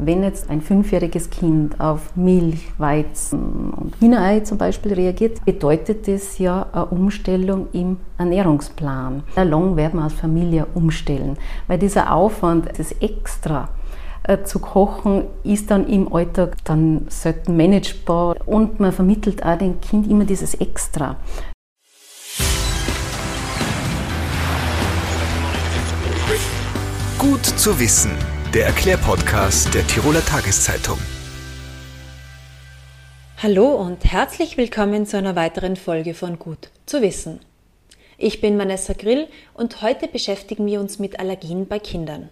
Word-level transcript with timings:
Wenn 0.00 0.22
jetzt 0.22 0.48
ein 0.48 0.60
fünfjähriges 0.60 1.28
Kind 1.28 1.80
auf 1.80 2.14
Milch, 2.14 2.68
Weizen 2.78 3.70
und 3.72 3.96
Hühnerei 3.98 4.40
zum 4.40 4.56
Beispiel 4.56 4.92
reagiert, 4.94 5.44
bedeutet 5.44 6.06
das 6.06 6.38
ja 6.38 6.66
eine 6.72 6.86
Umstellung 6.86 7.66
im 7.72 7.96
Ernährungsplan. 8.16 9.24
Lang 9.34 9.74
werden 9.74 9.98
wir 9.98 10.04
als 10.04 10.12
Familie 10.12 10.66
umstellen, 10.74 11.36
weil 11.66 11.78
dieser 11.78 12.12
Aufwand, 12.12 12.68
das 12.78 12.92
Extra, 12.92 13.70
äh, 14.22 14.44
zu 14.44 14.60
kochen, 14.60 15.24
ist 15.42 15.72
dann 15.72 15.88
im 15.88 16.12
Alltag 16.12 16.58
dann 16.62 17.06
selten 17.08 17.56
managebar 17.56 18.36
und 18.46 18.78
man 18.78 18.92
vermittelt 18.92 19.44
auch 19.44 19.58
dem 19.58 19.80
Kind 19.80 20.08
immer 20.08 20.24
dieses 20.24 20.54
Extra. 20.54 21.16
Gut 27.18 27.44
zu 27.44 27.80
wissen 27.80 28.12
der 28.54 28.64
Erklärpodcast 28.64 29.74
der 29.74 29.86
Tiroler 29.86 30.24
Tageszeitung. 30.24 30.98
Hallo 33.42 33.74
und 33.74 34.06
herzlich 34.06 34.56
willkommen 34.56 35.04
zu 35.04 35.18
einer 35.18 35.36
weiteren 35.36 35.76
Folge 35.76 36.14
von 36.14 36.38
Gut 36.38 36.70
zu 36.86 37.02
wissen. 37.02 37.40
Ich 38.16 38.40
bin 38.40 38.58
Vanessa 38.58 38.94
Grill 38.94 39.28
und 39.52 39.82
heute 39.82 40.08
beschäftigen 40.08 40.64
wir 40.64 40.80
uns 40.80 40.98
mit 40.98 41.20
Allergien 41.20 41.66
bei 41.66 41.78
Kindern. 41.78 42.30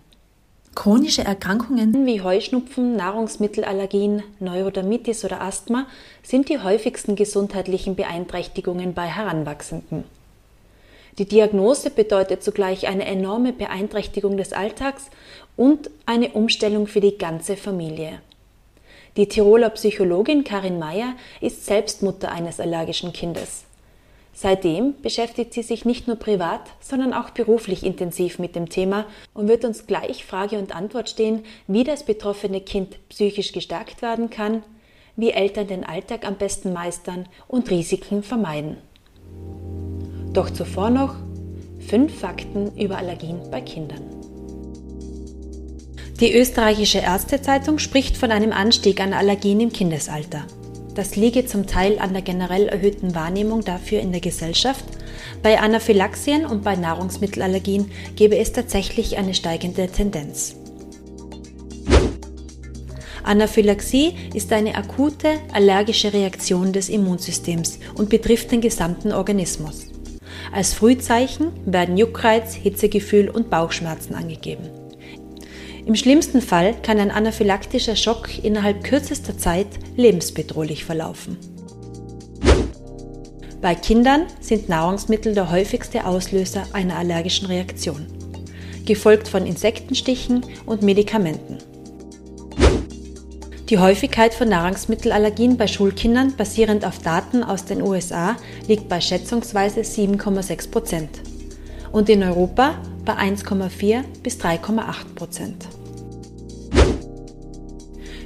Chronische 0.74 1.22
Erkrankungen 1.22 2.06
wie 2.06 2.22
Heuschnupfen, 2.22 2.96
Nahrungsmittelallergien, 2.96 4.22
Neurodermitis 4.40 5.22
oder 5.22 5.42
Asthma 5.42 5.86
sind 6.22 6.48
die 6.48 6.60
häufigsten 6.60 7.14
gesundheitlichen 7.16 7.94
Beeinträchtigungen 7.94 8.94
bei 8.94 9.06
Heranwachsenden. 9.06 10.04
Die 11.18 11.24
Diagnose 11.24 11.88
bedeutet 11.90 12.42
zugleich 12.42 12.88
eine 12.88 13.06
enorme 13.06 13.54
Beeinträchtigung 13.54 14.36
des 14.36 14.52
Alltags 14.52 15.06
und 15.56 15.90
eine 16.04 16.30
Umstellung 16.30 16.86
für 16.86 17.00
die 17.00 17.16
ganze 17.16 17.56
Familie. 17.56 18.20
Die 19.16 19.26
Tiroler 19.26 19.70
Psychologin 19.70 20.44
Karin 20.44 20.78
Meyer 20.78 21.14
ist 21.40 21.64
selbst 21.64 22.02
Mutter 22.02 22.30
eines 22.30 22.60
allergischen 22.60 23.14
Kindes. 23.14 23.64
Seitdem 24.34 25.00
beschäftigt 25.00 25.54
sie 25.54 25.62
sich 25.62 25.86
nicht 25.86 26.06
nur 26.06 26.16
privat, 26.16 26.60
sondern 26.80 27.14
auch 27.14 27.30
beruflich 27.30 27.82
intensiv 27.82 28.38
mit 28.38 28.54
dem 28.54 28.68
Thema 28.68 29.06
und 29.32 29.48
wird 29.48 29.64
uns 29.64 29.86
gleich 29.86 30.26
Frage 30.26 30.58
und 30.58 30.76
Antwort 30.76 31.08
stehen, 31.08 31.46
wie 31.66 31.84
das 31.84 32.04
betroffene 32.04 32.60
Kind 32.60 32.98
psychisch 33.08 33.52
gestärkt 33.52 34.02
werden 34.02 34.28
kann, 34.28 34.62
wie 35.16 35.30
Eltern 35.30 35.68
den 35.68 35.84
Alltag 35.84 36.26
am 36.26 36.34
besten 36.34 36.74
meistern 36.74 37.26
und 37.48 37.70
Risiken 37.70 38.22
vermeiden. 38.22 38.76
Doch 40.36 40.50
zuvor 40.50 40.90
noch 40.90 41.14
fünf 41.78 42.20
Fakten 42.20 42.70
über 42.76 42.98
Allergien 42.98 43.38
bei 43.50 43.62
Kindern. 43.62 44.02
Die 46.20 46.34
österreichische 46.34 46.98
Ärztezeitung 46.98 47.78
spricht 47.78 48.18
von 48.18 48.30
einem 48.30 48.52
Anstieg 48.52 49.00
an 49.00 49.14
Allergien 49.14 49.60
im 49.60 49.72
Kindesalter. 49.72 50.44
Das 50.94 51.16
liege 51.16 51.46
zum 51.46 51.66
Teil 51.66 51.98
an 51.98 52.12
der 52.12 52.20
generell 52.20 52.68
erhöhten 52.68 53.14
Wahrnehmung 53.14 53.62
dafür 53.62 54.00
in 54.00 54.12
der 54.12 54.20
Gesellschaft. 54.20 54.84
Bei 55.42 55.58
Anaphylaxien 55.58 56.44
und 56.44 56.62
bei 56.62 56.76
Nahrungsmittelallergien 56.76 57.90
gebe 58.14 58.36
es 58.36 58.52
tatsächlich 58.52 59.16
eine 59.16 59.32
steigende 59.32 59.88
Tendenz. 59.88 60.54
Anaphylaxie 63.22 64.12
ist 64.34 64.52
eine 64.52 64.74
akute 64.74 65.38
allergische 65.54 66.12
Reaktion 66.12 66.74
des 66.74 66.90
Immunsystems 66.90 67.78
und 67.94 68.10
betrifft 68.10 68.52
den 68.52 68.60
gesamten 68.60 69.12
Organismus. 69.12 69.95
Als 70.52 70.74
Frühzeichen 70.74 71.52
werden 71.66 71.96
Juckreiz, 71.96 72.54
Hitzegefühl 72.54 73.28
und 73.28 73.50
Bauchschmerzen 73.50 74.14
angegeben. 74.14 74.68
Im 75.86 75.94
schlimmsten 75.94 76.42
Fall 76.42 76.74
kann 76.82 76.98
ein 76.98 77.10
anaphylaktischer 77.10 77.94
Schock 77.94 78.42
innerhalb 78.42 78.82
kürzester 78.82 79.38
Zeit 79.38 79.68
lebensbedrohlich 79.96 80.84
verlaufen. 80.84 81.36
Bei 83.60 83.74
Kindern 83.74 84.26
sind 84.40 84.68
Nahrungsmittel 84.68 85.34
der 85.34 85.50
häufigste 85.50 86.04
Auslöser 86.06 86.64
einer 86.72 86.96
allergischen 86.96 87.46
Reaktion, 87.46 88.06
gefolgt 88.84 89.28
von 89.28 89.46
Insektenstichen 89.46 90.44
und 90.66 90.82
Medikamenten. 90.82 91.58
Die 93.68 93.78
Häufigkeit 93.78 94.32
von 94.32 94.48
Nahrungsmittelallergien 94.48 95.56
bei 95.56 95.66
Schulkindern 95.66 96.36
basierend 96.36 96.84
auf 96.84 97.00
Daten 97.00 97.42
aus 97.42 97.64
den 97.64 97.82
USA 97.82 98.36
liegt 98.68 98.88
bei 98.88 99.00
schätzungsweise 99.00 99.80
7,6 99.80 100.70
Prozent 100.70 101.10
und 101.90 102.08
in 102.08 102.22
Europa 102.22 102.80
bei 103.04 103.14
1,4 103.14 104.04
bis 104.22 104.38
3,8 104.38 105.14
Prozent. 105.16 105.66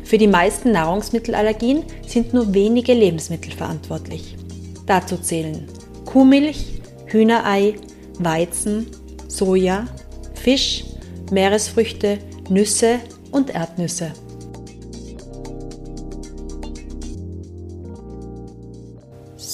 Für 0.05 0.19
die 0.19 0.27
meisten 0.27 0.73
Nahrungsmittelallergien 0.73 1.85
sind 2.07 2.35
nur 2.35 2.53
wenige 2.53 2.93
Lebensmittel 2.93 3.53
verantwortlich. 3.53 4.37
Dazu 4.85 5.17
zählen 5.17 5.67
Kuhmilch, 6.05 6.83
Hühnerei, 7.07 7.77
Weizen, 8.19 8.89
Soja, 9.29 9.87
Fisch, 10.35 10.85
Meeresfrüchte, 11.31 12.19
Nüsse 12.51 12.99
und 13.31 13.55
Erdnüsse. 13.55 14.13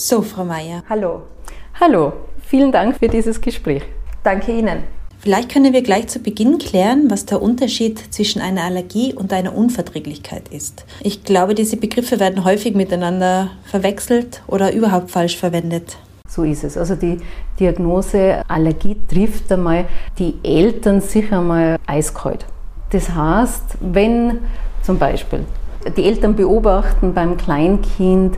So, 0.09 0.23
Frau 0.23 0.45
Meier. 0.45 0.85
Hallo. 0.89 1.23
Hallo. 1.81 2.13
Vielen 2.41 2.71
Dank 2.71 2.97
für 2.97 3.09
dieses 3.09 3.41
Gespräch. 3.41 3.83
Danke 4.23 4.57
Ihnen. 4.57 4.85
Vielleicht 5.19 5.51
können 5.51 5.73
wir 5.73 5.83
gleich 5.83 6.07
zu 6.07 6.21
Beginn 6.21 6.59
klären, 6.59 7.11
was 7.11 7.27
der 7.27 7.43
Unterschied 7.43 8.15
zwischen 8.15 8.41
einer 8.41 8.63
Allergie 8.63 9.15
und 9.15 9.33
einer 9.33 9.53
Unverträglichkeit 9.53 10.49
ist. 10.51 10.85
Ich 11.01 11.25
glaube, 11.25 11.57
diese 11.57 11.77
Begriffe 11.77 12.21
werden 12.21 12.45
häufig 12.45 12.77
miteinander 12.77 13.51
verwechselt 13.65 14.43
oder 14.47 14.73
überhaupt 14.73 15.11
falsch 15.11 15.37
verwendet. 15.37 15.97
So 16.29 16.45
ist 16.45 16.63
es. 16.63 16.79
Also 16.79 16.95
die 16.95 17.19
Diagnose 17.59 18.45
Allergie 18.47 18.97
trifft 19.09 19.51
einmal 19.51 19.87
die 20.21 20.37
Eltern 20.45 21.01
sicher 21.01 21.41
mal 21.41 21.79
eiskalt. 21.85 22.47
Das 22.91 23.13
heißt, 23.13 23.79
wenn 23.81 24.39
zum 24.85 25.01
Beispiel 25.01 25.41
die 25.97 26.05
Eltern 26.05 26.37
beobachten 26.37 27.13
beim 27.13 27.37
Kleinkind, 27.37 28.37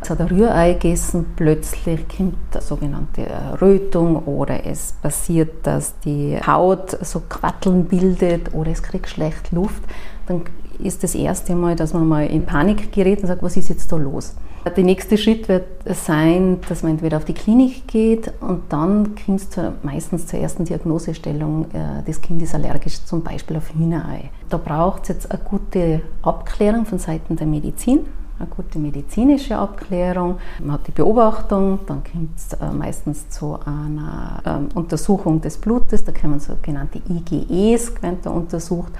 es 0.00 0.10
hat 0.10 0.20
ein 0.20 0.28
Rührei 0.28 0.74
gegessen, 0.74 1.26
plötzlich 1.36 2.06
kommt 2.08 2.36
eine 2.52 2.62
sogenannte 2.62 3.26
Rötung 3.60 4.16
oder 4.26 4.64
es 4.64 4.92
passiert, 5.02 5.66
dass 5.66 5.98
die 6.00 6.38
Haut 6.46 6.96
so 7.04 7.22
Quatteln 7.28 7.84
bildet 7.84 8.54
oder 8.54 8.70
es 8.70 8.82
kriegt 8.82 9.08
schlecht 9.08 9.52
Luft, 9.52 9.82
dann 10.26 10.42
ist 10.78 11.02
das 11.02 11.14
erste 11.14 11.54
Mal, 11.54 11.74
dass 11.74 11.92
man 11.92 12.06
mal 12.06 12.26
in 12.26 12.46
Panik 12.46 12.92
gerät 12.92 13.20
und 13.20 13.26
sagt, 13.26 13.42
was 13.42 13.56
ist 13.56 13.68
jetzt 13.68 13.90
da 13.90 13.96
los? 13.96 14.34
Der 14.76 14.84
nächste 14.84 15.16
Schritt 15.16 15.48
wird 15.48 15.66
sein, 15.86 16.58
dass 16.68 16.82
man 16.82 16.92
entweder 16.92 17.16
auf 17.16 17.24
die 17.24 17.32
Klinik 17.32 17.88
geht 17.88 18.30
und 18.40 18.64
dann 18.68 19.14
kommt 19.14 19.40
es 19.40 19.48
meistens 19.82 20.26
zur 20.26 20.40
ersten 20.40 20.64
Diagnosestellung, 20.64 21.66
äh, 21.72 22.02
das 22.06 22.20
Kind 22.20 22.42
ist 22.42 22.54
allergisch 22.54 23.02
zum 23.04 23.22
Beispiel 23.22 23.56
auf 23.56 23.72
Hühnerei. 23.72 24.30
Da 24.50 24.58
braucht 24.58 25.02
es 25.02 25.08
jetzt 25.08 25.30
eine 25.30 25.40
gute 25.42 26.02
Abklärung 26.22 26.84
von 26.84 26.98
Seiten 26.98 27.36
der 27.36 27.46
Medizin 27.46 28.00
eine 28.38 28.48
gute 28.48 28.78
medizinische 28.78 29.56
Abklärung. 29.56 30.36
Man 30.60 30.72
hat 30.72 30.86
die 30.86 30.92
Beobachtung, 30.92 31.80
dann 31.86 32.02
kommt 32.04 32.36
es 32.36 32.52
äh, 32.54 32.70
meistens 32.70 33.28
zu 33.28 33.58
einer 33.64 34.42
ähm, 34.44 34.68
Untersuchung 34.74 35.40
des 35.40 35.58
Blutes, 35.58 36.04
da 36.04 36.12
kommen 36.12 36.40
sogenannte 36.40 37.00
IgEs 37.08 37.94
da 38.22 38.30
untersucht. 38.30 38.92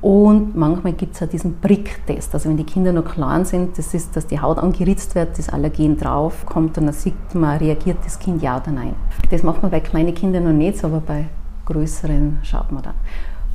Und 0.00 0.56
manchmal 0.56 0.94
gibt 0.94 1.14
es 1.14 1.22
auch 1.22 1.28
diesen 1.28 1.60
Prick-Test. 1.60 2.32
Also 2.32 2.48
wenn 2.48 2.56
die 2.56 2.64
Kinder 2.64 2.92
noch 2.92 3.04
klein 3.04 3.44
sind, 3.44 3.76
das 3.76 3.92
ist, 3.92 4.16
dass 4.16 4.26
die 4.26 4.40
Haut 4.40 4.58
angeritzt 4.58 5.14
wird, 5.14 5.38
das 5.38 5.50
Allergen 5.50 5.98
drauf 5.98 6.46
kommt 6.46 6.78
und 6.78 6.86
dann 6.86 6.94
sieht 6.94 7.34
man, 7.34 7.58
reagiert 7.58 7.98
das 8.04 8.18
Kind 8.18 8.42
ja 8.42 8.58
oder 8.58 8.70
nein. 8.70 8.94
Das 9.30 9.42
macht 9.42 9.60
man 9.60 9.70
bei 9.70 9.80
kleinen 9.80 10.14
Kindern 10.14 10.44
noch 10.44 10.52
nicht, 10.52 10.82
aber 10.82 11.00
bei 11.00 11.26
größeren 11.66 12.38
schaut 12.42 12.72
man 12.72 12.82
dann. 12.82 12.94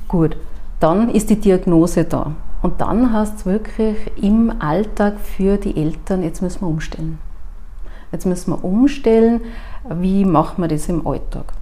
Gut, 0.08 0.38
dann 0.80 1.10
ist 1.10 1.32
die 1.32 1.40
Diagnose 1.40 2.04
da. 2.04 2.32
Und 2.66 2.82
dann 2.82 3.14
heißt 3.14 3.36
es 3.38 3.46
wirklich 3.46 3.96
im 4.20 4.52
Alltag 4.58 5.20
für 5.20 5.58
die 5.58 5.80
Eltern, 5.80 6.24
jetzt 6.24 6.42
müssen 6.42 6.62
wir 6.62 6.68
umstellen. 6.68 7.20
Jetzt 8.12 8.26
müssen 8.26 8.54
wir 8.54 8.64
umstellen, 8.64 9.42
wie 9.88 10.26
machen 10.26 10.64
wir 10.64 10.68
das 10.68 10.90
im 10.90 11.06
Alltag. 11.06 11.54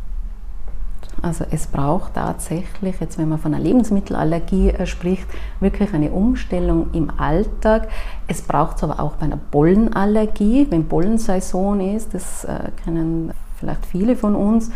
Also 1.21 1.44
es 1.51 1.67
braucht 1.67 2.13
tatsächlich, 2.13 3.01
jetzt 3.01 3.17
wenn 3.17 3.27
man 3.27 3.38
von 3.38 3.53
einer 3.53 3.61
Lebensmittelallergie 3.61 4.69
äh, 4.69 4.85
spricht, 4.85 5.27
wirklich 5.59 5.94
eine 5.94 6.11
Umstellung 6.11 6.88
im 6.94 7.11
Alltag. 7.17 7.89
Es 8.29 8.41
braucht 8.41 8.77
es 8.77 8.83
aber 8.85 9.01
auch 9.01 9.17
bei 9.17 9.25
einer 9.25 9.39
Pollenallergie, 9.51 10.67
wenn 10.69 10.88
Pollensaison 10.88 11.81
ist, 11.81 12.13
das 12.13 12.45
äh, 12.45 12.71
kennen 12.81 13.33
vielleicht 13.59 13.85
viele 13.88 14.15
von 14.15 14.35
uns. 14.35 14.71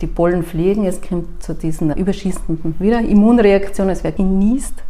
Die 0.00 0.06
Pollen 0.06 0.42
fliegen, 0.42 0.84
es 0.84 1.00
kommt 1.00 1.42
zu 1.42 1.54
diesen 1.54 1.94
überschießenden 1.94 2.74
wieder 2.78 3.00
Immunreaktionen, 3.00 3.92
es 3.92 4.04
wird 4.04 4.16
genießt 4.16 4.82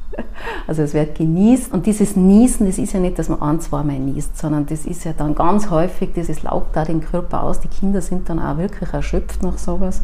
also 0.67 0.83
es 0.83 0.95
wird 0.95 1.17
genießt 1.17 1.73
und 1.73 1.87
dieses 1.87 2.17
Niesen, 2.17 2.67
das 2.67 2.79
ist 2.79 2.93
ja 2.93 3.01
nicht, 3.01 3.19
dass 3.19 3.29
man 3.29 3.41
ein, 3.43 3.61
zweimal 3.61 3.99
niest, 3.99 4.37
sondern 4.37 4.67
das 4.67 4.87
ist 4.87 5.05
ja 5.05 5.13
dann 5.13 5.35
ganz 5.35 5.71
häufig, 5.71 6.13
dieses 6.15 6.43
laugt 6.43 6.77
da 6.77 6.85
den 6.85 7.01
Körper 7.01 7.43
aus. 7.43 7.61
Die 7.61 7.69
Kinder 7.69 8.01
sind 8.01 8.29
dann 8.29 8.39
auch 8.39 8.59
wirklich 8.59 8.93
erschöpft 8.93 9.43
nach 9.43 9.59
sowas. 9.59 10.03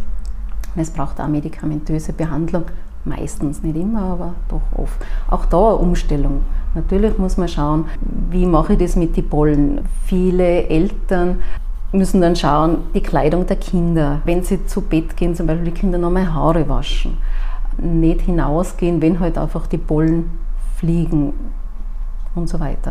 Und 0.74 0.82
es 0.82 0.90
braucht 0.90 1.20
auch 1.20 1.28
medikamentöse 1.28 2.12
Behandlung 2.12 2.64
Meistens, 3.04 3.62
nicht 3.62 3.76
immer, 3.76 4.02
aber 4.02 4.34
doch 4.48 4.60
oft. 4.76 5.00
Auch 5.30 5.46
da 5.46 5.68
eine 5.68 5.76
Umstellung. 5.76 6.42
Natürlich 6.74 7.16
muss 7.16 7.36
man 7.38 7.48
schauen, 7.48 7.86
wie 8.30 8.44
mache 8.44 8.74
ich 8.74 8.80
das 8.80 8.96
mit 8.96 9.16
den 9.16 9.26
Pollen. 9.28 9.80
Viele 10.04 10.68
Eltern 10.68 11.38
müssen 11.92 12.20
dann 12.20 12.36
schauen, 12.36 12.78
die 12.94 13.02
Kleidung 13.02 13.46
der 13.46 13.56
Kinder. 13.56 14.20
Wenn 14.24 14.42
sie 14.42 14.66
zu 14.66 14.82
Bett 14.82 15.16
gehen, 15.16 15.34
zum 15.34 15.46
Beispiel 15.46 15.66
die 15.66 15.80
Kinder 15.80 15.98
nochmal 15.98 16.32
Haare 16.32 16.68
waschen. 16.68 17.18
Nicht 17.78 18.22
hinausgehen, 18.22 19.00
wenn 19.00 19.20
halt 19.20 19.38
einfach 19.38 19.66
die 19.66 19.78
Pollen 19.78 20.38
fliegen 20.76 21.32
und 22.34 22.48
so 22.48 22.60
weiter. 22.60 22.90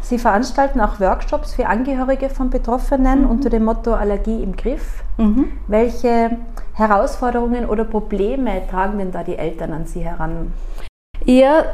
Sie 0.00 0.18
veranstalten 0.18 0.80
auch 0.80 1.00
Workshops 1.00 1.54
für 1.54 1.66
Angehörige 1.66 2.30
von 2.30 2.48
Betroffenen 2.48 3.24
mhm. 3.24 3.30
unter 3.30 3.50
dem 3.50 3.64
Motto 3.64 3.92
Allergie 3.92 4.42
im 4.42 4.56
Griff. 4.56 5.02
Mhm. 5.18 5.52
Welche 5.66 6.38
Herausforderungen 6.72 7.66
oder 7.66 7.84
Probleme 7.84 8.62
tragen 8.70 8.98
denn 8.98 9.12
da 9.12 9.22
die 9.22 9.36
Eltern 9.36 9.72
an 9.72 9.86
Sie 9.86 10.00
heran? 10.00 10.52
Ja, 11.24 11.64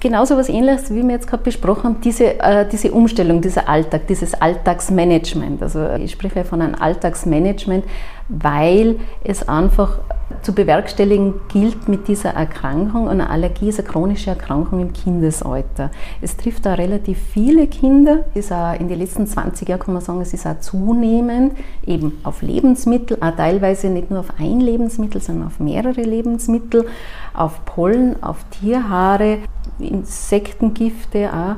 genauso 0.00 0.36
was 0.36 0.48
ähnliches, 0.48 0.90
wie 0.90 1.02
wir 1.02 1.10
jetzt 1.10 1.26
gerade 1.26 1.42
besprochen 1.42 1.84
haben, 1.84 2.00
diese, 2.02 2.40
äh, 2.40 2.66
diese 2.70 2.92
Umstellung, 2.92 3.40
dieser 3.40 3.68
Alltag, 3.68 4.06
dieses 4.06 4.34
Alltagsmanagement. 4.34 5.62
Also 5.62 5.86
ich 5.94 6.12
spreche 6.12 6.44
von 6.44 6.62
einem 6.62 6.74
Alltagsmanagement, 6.74 7.84
weil 8.32 8.98
es 9.22 9.48
einfach 9.48 9.98
zu 10.40 10.54
bewerkstelligen 10.54 11.34
gilt 11.48 11.88
mit 11.88 12.08
dieser 12.08 12.30
Erkrankung. 12.30 13.08
Eine 13.08 13.28
Allergie 13.28 13.68
ist 13.68 13.78
eine 13.78 13.88
chronische 13.88 14.30
Erkrankung 14.30 14.80
im 14.80 14.92
Kindesalter. 14.92 15.90
Es 16.20 16.36
trifft 16.36 16.64
da 16.64 16.74
relativ 16.74 17.18
viele 17.18 17.66
Kinder. 17.66 18.24
Ist 18.34 18.52
auch 18.52 18.78
in 18.78 18.88
den 18.88 18.98
letzten 18.98 19.26
20 19.26 19.68
Jahren, 19.68 19.80
kann 19.80 19.94
man 19.94 20.02
sagen, 20.02 20.20
es 20.20 20.32
ist 20.32 20.46
auch 20.46 20.58
zunehmend 20.60 21.54
eben 21.86 22.18
auf 22.24 22.42
Lebensmittel, 22.42 23.18
auch 23.20 23.36
teilweise 23.36 23.88
nicht 23.88 24.10
nur 24.10 24.20
auf 24.20 24.32
ein 24.38 24.60
Lebensmittel, 24.60 25.20
sondern 25.20 25.48
auf 25.48 25.60
mehrere 25.60 26.02
Lebensmittel, 26.02 26.86
auf 27.34 27.64
Pollen, 27.64 28.22
auf 28.22 28.44
Tierhaare, 28.50 29.38
Insektengifte 29.78 31.30
auch. 31.32 31.56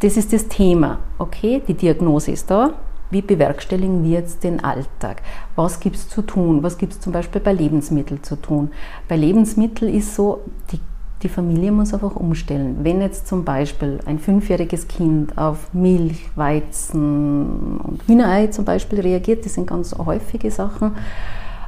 Das 0.00 0.16
ist 0.16 0.32
das 0.32 0.46
Thema. 0.46 0.98
Okay, 1.18 1.60
die 1.66 1.74
Diagnose 1.74 2.30
ist 2.30 2.50
da. 2.50 2.74
Wie 3.10 3.22
bewerkstelligen 3.22 4.04
wir 4.04 4.20
jetzt 4.20 4.44
den 4.44 4.62
Alltag? 4.62 5.22
Was 5.56 5.80
gibt 5.80 5.96
es 5.96 6.08
zu 6.08 6.22
tun? 6.22 6.62
Was 6.62 6.76
gibt 6.76 6.92
es 6.92 7.00
zum 7.00 7.12
Beispiel 7.12 7.40
bei 7.40 7.52
Lebensmitteln 7.52 8.22
zu 8.22 8.36
tun? 8.36 8.70
Bei 9.08 9.16
Lebensmitteln 9.16 9.92
ist 9.92 10.14
so, 10.14 10.42
die, 10.70 10.80
die 11.22 11.28
Familie 11.28 11.72
muss 11.72 11.94
einfach 11.94 12.16
umstellen. 12.16 12.78
Wenn 12.82 13.00
jetzt 13.00 13.26
zum 13.26 13.44
Beispiel 13.44 14.00
ein 14.04 14.18
fünfjähriges 14.18 14.88
Kind 14.88 15.38
auf 15.38 15.72
Milch, 15.72 16.28
Weizen 16.36 17.78
und 17.78 18.02
Hühnerei 18.06 18.48
zum 18.48 18.64
Beispiel 18.64 19.00
reagiert, 19.00 19.44
das 19.44 19.54
sind 19.54 19.66
ganz 19.66 19.96
häufige 19.96 20.50
Sachen, 20.50 20.92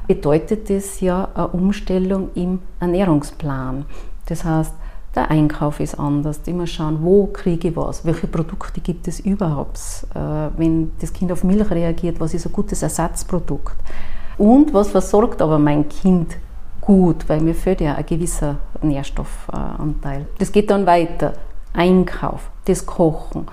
bedeutet 0.07 0.69
das 0.69 1.01
ja 1.01 1.27
eine 1.33 1.47
Umstellung 1.47 2.29
im 2.35 2.59
Ernährungsplan. 2.79 3.85
Das 4.27 4.43
heißt, 4.43 4.73
der 5.15 5.29
Einkauf 5.29 5.79
ist 5.79 5.99
anders. 5.99 6.41
Immer 6.45 6.67
schauen, 6.67 6.99
wo 7.01 7.27
kriege 7.27 7.69
ich 7.69 7.75
was, 7.75 8.05
welche 8.05 8.27
Produkte 8.27 8.79
gibt 8.79 9.07
es 9.07 9.19
überhaupt. 9.19 9.79
Äh, 10.13 10.49
wenn 10.57 10.91
das 10.99 11.11
Kind 11.11 11.31
auf 11.31 11.43
Milch 11.43 11.69
reagiert, 11.69 12.19
was 12.19 12.33
ist 12.33 12.45
ein 12.45 12.53
gutes 12.53 12.81
Ersatzprodukt? 12.81 13.75
Und 14.37 14.73
was 14.73 14.89
versorgt 14.89 15.41
aber 15.41 15.59
mein 15.59 15.89
Kind 15.89 16.37
gut, 16.79 17.27
weil 17.29 17.41
mir 17.41 17.53
fehlt 17.53 17.81
ja 17.81 17.95
ein 17.95 18.05
gewisser 18.05 18.57
Nährstoffanteil. 18.81 20.27
Das 20.39 20.51
geht 20.51 20.71
dann 20.71 20.85
weiter. 20.85 21.33
Einkauf, 21.73 22.49
das 22.65 22.85
Kochen. 22.85 23.47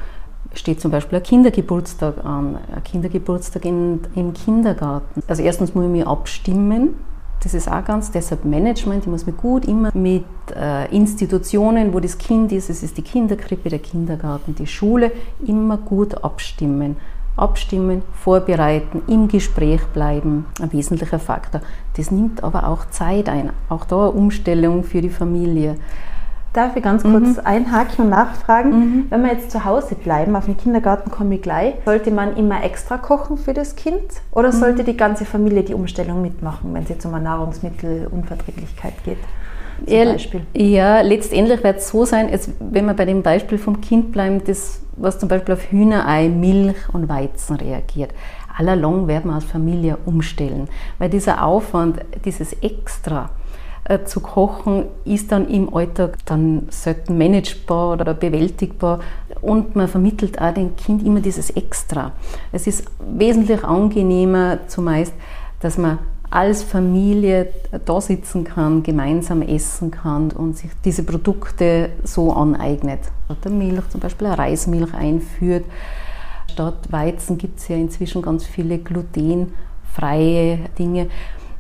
Steht 0.55 0.81
zum 0.81 0.91
Beispiel 0.91 1.19
ein 1.19 1.23
Kindergeburtstag 1.23 2.25
an, 2.25 2.59
ein 2.75 2.83
Kindergeburtstag 2.83 3.65
in, 3.67 4.01
im 4.15 4.33
Kindergarten. 4.33 5.23
Also 5.29 5.43
erstens 5.43 5.75
muss 5.75 5.85
ich 5.85 5.91
mich 5.91 6.07
abstimmen, 6.07 6.95
das 7.43 7.55
ist 7.55 7.71
auch 7.71 7.85
ganz, 7.85 8.11
deshalb 8.11 8.45
Management, 8.45 9.05
ich 9.05 9.11
muss 9.11 9.27
mich 9.27 9.37
gut 9.37 9.65
immer 9.67 9.91
mit 9.95 10.25
äh, 10.55 10.95
Institutionen, 10.95 11.95
wo 11.95 12.01
das 12.01 12.19
Kind 12.19 12.51
ist, 12.53 12.69
es 12.69 12.83
ist 12.83 12.97
die 12.97 13.03
Kinderkrippe, 13.03 13.69
der 13.69 13.79
Kindergarten, 13.79 14.55
die 14.55 14.67
Schule, 14.67 15.13
immer 15.47 15.77
gut 15.77 16.25
abstimmen. 16.25 16.97
Abstimmen, 17.37 18.03
vorbereiten, 18.15 19.03
im 19.07 19.29
Gespräch 19.29 19.81
bleiben, 19.95 20.47
ein 20.61 20.73
wesentlicher 20.73 21.21
Faktor. 21.21 21.61
Das 21.97 22.11
nimmt 22.11 22.43
aber 22.43 22.67
auch 22.67 22.91
Zeit 22.91 23.29
ein, 23.29 23.51
auch 23.69 23.85
da 23.85 24.09
eine 24.09 24.11
Umstellung 24.11 24.83
für 24.83 25.01
die 25.01 25.09
Familie. 25.09 25.77
Darf 26.59 26.75
ich 26.75 26.83
ganz 26.83 27.05
kurz 27.05 27.37
mhm. 27.37 27.41
einhaken 27.45 28.07
und 28.07 28.11
nachfragen? 28.11 28.71
Mhm. 28.71 29.07
Wenn 29.11 29.23
wir 29.23 29.31
jetzt 29.31 29.53
zu 29.53 29.65
Hause 29.65 29.95
bleiben, 29.95 30.35
auf 30.35 30.47
den 30.47 30.57
Kindergarten 30.57 31.09
komme 31.09 31.37
ich 31.37 31.43
gleich, 31.43 31.75
sollte 31.85 32.11
man 32.11 32.37
immer 32.37 32.65
extra 32.65 32.99
kochen 32.99 33.37
für 33.37 33.55
das 33.55 33.77
Kind 33.77 34.03
oder 34.33 34.49
mhm. 34.49 34.59
sollte 34.59 34.83
die 34.83 34.97
ganze 34.97 35.25
Familie 35.25 35.63
die 35.63 35.75
Umstellung 35.75 36.21
mitmachen, 36.21 36.75
wenn 36.75 36.83
es 36.83 36.89
jetzt 36.89 37.07
um 37.07 37.15
eine 37.15 37.23
Nahrungsmittelunverträglichkeit 37.23 38.95
geht? 39.05 39.19
Ja, 39.87 40.17
ja, 40.53 41.01
letztendlich 41.03 41.63
wird 41.63 41.77
es 41.77 41.91
so 41.91 42.05
sein, 42.05 42.29
jetzt, 42.29 42.51
wenn 42.59 42.87
wir 42.87 42.95
bei 42.95 43.05
dem 43.05 43.23
Beispiel 43.23 43.59
vom 43.59 43.81
Kind 43.81 44.11
bleiben, 44.11 44.43
das, 44.45 44.81
was 44.97 45.21
zum 45.21 45.29
Beispiel 45.29 45.55
auf 45.55 45.71
Hühnerei, 45.71 46.29
Milch 46.29 46.93
und 46.93 47.09
Weizen 47.09 47.55
reagiert. 47.55 48.11
Allalong 48.57 49.07
werden 49.07 49.31
wir 49.31 49.37
als 49.37 49.45
Familie 49.45 49.97
umstellen, 50.07 50.69
weil 50.99 51.09
dieser 51.09 51.45
Aufwand, 51.45 52.01
dieses 52.25 52.53
Extra, 52.55 53.31
äh, 53.89 54.05
zu 54.05 54.21
kochen, 54.21 54.85
ist 55.05 55.33
dann 55.33 55.49
im 55.49 55.75
Alltag 55.75 56.19
dann 56.27 56.69
selten 56.71 57.19
managebar 57.19 57.95
oder 57.95 58.15
bewältigbar 58.15 59.01
und 59.41 59.77
man 59.77 59.89
vermittelt 59.89 60.41
auch 60.41 60.53
dem 60.53 60.77
Kind 60.77 61.05
immer 61.05 61.21
dieses 61.21 61.51
Extra. 61.51 62.13
Es 62.53 62.67
ist 62.67 62.85
wesentlich 63.01 63.65
angenehmer 63.65 64.59
zumeist, 64.69 65.15
dass 65.61 65.79
man 65.79 65.99
als 66.31 66.63
Familie 66.63 67.49
da 67.87 68.01
sitzen 68.01 68.45
kann, 68.45 68.83
gemeinsam 68.83 69.41
essen 69.41 69.91
kann 69.91 70.31
und 70.31 70.59
sich 70.59 70.71
diese 70.85 71.03
Produkte 71.03 71.91
so 72.05 72.33
aneignet. 72.33 73.01
Der 73.43 73.51
Milch 73.51 73.89
zum 73.89 74.01
Beispiel 74.01 74.27
eine 74.27 74.39
Reismilch 74.39 74.93
einführt. 74.93 75.65
Statt 76.53 76.91
Weizen 76.91 77.39
gibt 77.39 77.59
es 77.61 77.69
ja 77.69 77.77
inzwischen 77.77 78.21
ganz 78.21 78.45
viele 78.45 78.79
glutenfreie 78.79 80.59
Dinge. 80.79 81.07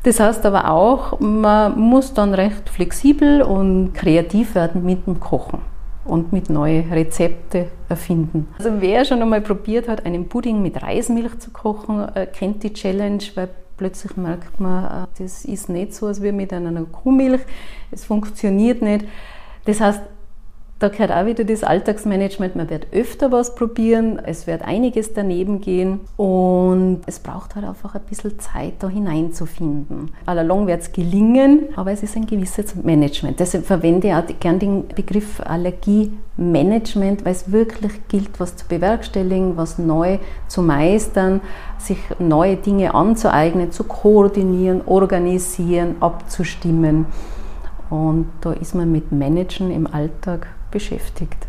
Das 0.09 0.21
heißt 0.21 0.47
aber 0.47 0.71
auch, 0.71 1.21
man 1.21 1.79
muss 1.79 2.15
dann 2.15 2.33
recht 2.33 2.71
flexibel 2.71 3.43
und 3.43 3.93
kreativ 3.93 4.55
werden 4.55 4.83
mit 4.83 5.07
dem 5.07 5.21
Kochen 5.21 5.59
und 6.07 6.33
mit 6.33 6.49
neuen 6.49 6.91
Rezepte 6.91 7.67
erfinden. 7.91 8.49
Also 8.57 8.71
wer 8.79 9.05
schon 9.05 9.21
einmal 9.21 9.43
probiert 9.43 9.87
hat, 9.87 10.07
einen 10.07 10.27
Pudding 10.27 10.63
mit 10.63 10.83
Reismilch 10.83 11.39
zu 11.41 11.51
kochen, 11.51 12.09
äh, 12.15 12.25
kennt 12.25 12.63
die 12.63 12.73
Challenge, 12.73 13.23
weil 13.35 13.51
plötzlich 13.77 14.17
merkt 14.17 14.59
man, 14.59 15.05
äh, 15.05 15.07
das 15.23 15.45
ist 15.45 15.69
nicht 15.69 15.93
so, 15.93 16.07
als 16.07 16.23
wie 16.23 16.33
mit 16.33 16.55
einer 16.55 16.85
Kuhmilch. 16.85 17.43
Es 17.91 18.07
funktioniert 18.07 18.81
nicht. 18.81 19.05
Das 19.67 19.79
heißt, 19.79 20.01
da 20.79 20.89
gehört 20.89 21.11
auch 21.11 21.27
wieder 21.27 21.43
das 21.43 21.65
Alltagsmanagement. 21.65 22.55
Man 22.55 22.71
wird 22.71 22.87
öfter 22.93 23.33
was 23.33 23.57
probieren, 23.57 24.21
es 24.25 24.47
wird 24.47 24.63
einiges 24.63 25.13
daneben 25.13 25.61
gehen 25.61 26.01
und 26.17 27.01
es 27.07 27.19
braucht 27.19 27.57
halt 27.57 27.67
einfach 27.67 27.97
ein 27.97 28.03
bisschen 28.09 28.39
Zeit, 28.39 28.75
da 28.79 28.89
hineinzufinden. 28.89 30.13
Allalong 30.27 30.69
wird 30.69 30.83
es 30.83 30.93
gelingen, 30.93 31.65
aber 31.75 31.91
es 31.91 32.05
ist 32.05 32.17
ein 32.17 32.27
gewisses 32.27 32.77
Management. 32.77 33.41
Deshalb 33.41 33.67
verwende 33.67 34.09
ich 34.09 34.15
auch 34.15 34.23
gern 34.39 34.61
den 34.61 34.87
Begriff 34.87 35.41
Allergiemanagement, 35.41 37.25
weil 37.25 37.33
es 37.33 37.51
wirklich 37.51 38.07
gilt, 38.07 38.39
was 38.39 38.55
zu 38.55 38.67
bewerkstelligen, 38.69 39.57
was 39.57 39.79
neu 39.79 40.19
zu 40.47 40.63
meistern, 40.63 41.41
sich 41.79 41.99
neue 42.21 42.57
Dinge 42.57 42.95
anzueignen, 42.95 43.73
zu 43.73 43.83
koordinieren, 43.83 44.83
organisieren, 44.87 45.97
abzustimmen. 45.99 47.07
Und 47.91 48.29
da 48.43 48.53
ist 48.53 48.77
man 48.77 48.93
mit 48.93 49.11
Managen 49.11 49.73
im 49.73 49.87
Alltag 49.87 50.47
beschäftigt. 50.71 51.47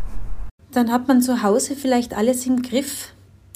Dann 0.72 0.92
hat 0.92 1.08
man 1.08 1.20
zu 1.20 1.42
Hause 1.42 1.74
vielleicht 1.74 2.16
alles 2.16 2.46
im 2.46 2.62
Griff, 2.62 3.12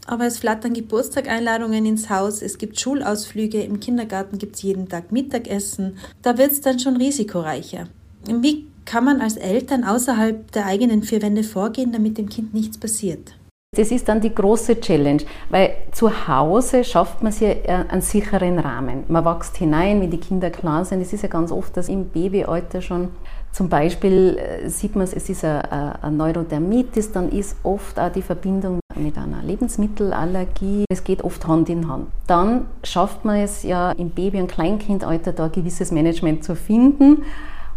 aber 0.06 0.26
es 0.26 0.38
flattern 0.38 0.75
Geburtstageinladungen 0.75 1.87
ins 1.87 2.11
Haus, 2.11 2.42
es 2.42 2.59
gibt 2.59 2.78
Schulausflüge, 2.78 3.62
im 3.62 3.80
Kindergarten 3.80 4.38
gibt 4.38 4.56
es 4.56 4.62
jeden 4.62 4.88
Tag 4.88 5.12
Mittagessen. 5.12 5.99
Da 6.23 6.37
wird 6.37 6.52
es 6.52 6.61
dann 6.61 6.78
schon 6.78 6.97
risikoreicher. 6.97 7.88
Wie 8.26 8.66
kann 8.85 9.04
man 9.04 9.21
als 9.21 9.37
Eltern 9.37 9.85
außerhalb 9.85 10.50
der 10.52 10.66
eigenen 10.66 11.02
vier 11.02 11.23
Wände 11.23 11.42
vorgehen, 11.42 11.92
damit 11.92 12.18
dem 12.18 12.28
Kind 12.28 12.52
nichts 12.52 12.78
passiert? 12.78 13.35
Das 13.76 13.90
ist 13.90 14.09
dann 14.09 14.21
die 14.21 14.35
große 14.35 14.80
Challenge, 14.80 15.23
weil 15.50 15.75
zu 15.90 16.28
Hause 16.28 16.85
schafft 16.85 17.23
man 17.23 17.33
sich 17.33 17.68
einen 17.68 18.02
sicheren 18.02 18.59
Rahmen. 18.59 19.04
Man 19.09 19.25
wächst 19.25 19.56
hinein, 19.56 20.00
wenn 20.00 20.11
die 20.11 20.21
Kinder 20.21 20.50
klar 20.50 20.85
sind. 20.85 21.00
Es 21.00 21.12
ist 21.12 21.23
ja 21.23 21.28
ganz 21.28 21.50
oft, 21.50 21.76
dass 21.76 21.88
im 21.88 22.11
Babyalter 22.11 22.83
schon 22.83 23.09
zum 23.54 23.68
Beispiel 23.68 24.37
äh, 24.37 24.68
sieht 24.68 24.96
man, 24.96 25.04
es 25.04 25.28
ist 25.28 25.44
ein 25.44 26.16
Neurodermitis, 26.16 27.12
dann 27.12 27.30
ist 27.30 27.56
oft 27.62 28.00
auch 28.00 28.11
die 28.11 28.20
Verbindung 28.20 28.80
mit 28.96 29.16
einer 29.16 29.44
Lebensmittelallergie. 29.44 30.84
Es 30.90 31.04
geht 31.04 31.23
oft 31.23 31.46
Hand 31.46 31.68
in 31.68 31.88
Hand. 31.88 32.08
Dann 32.26 32.66
schafft 32.82 33.25
man 33.25 33.37
es 33.37 33.62
ja 33.62 33.92
im 33.92 34.11
Baby- 34.11 34.40
und 34.40 34.49
Kleinkindalter 34.49 35.32
da 35.32 35.44
ein 35.44 35.52
gewisses 35.52 35.92
Management 35.92 36.42
zu 36.42 36.56
finden 36.56 37.23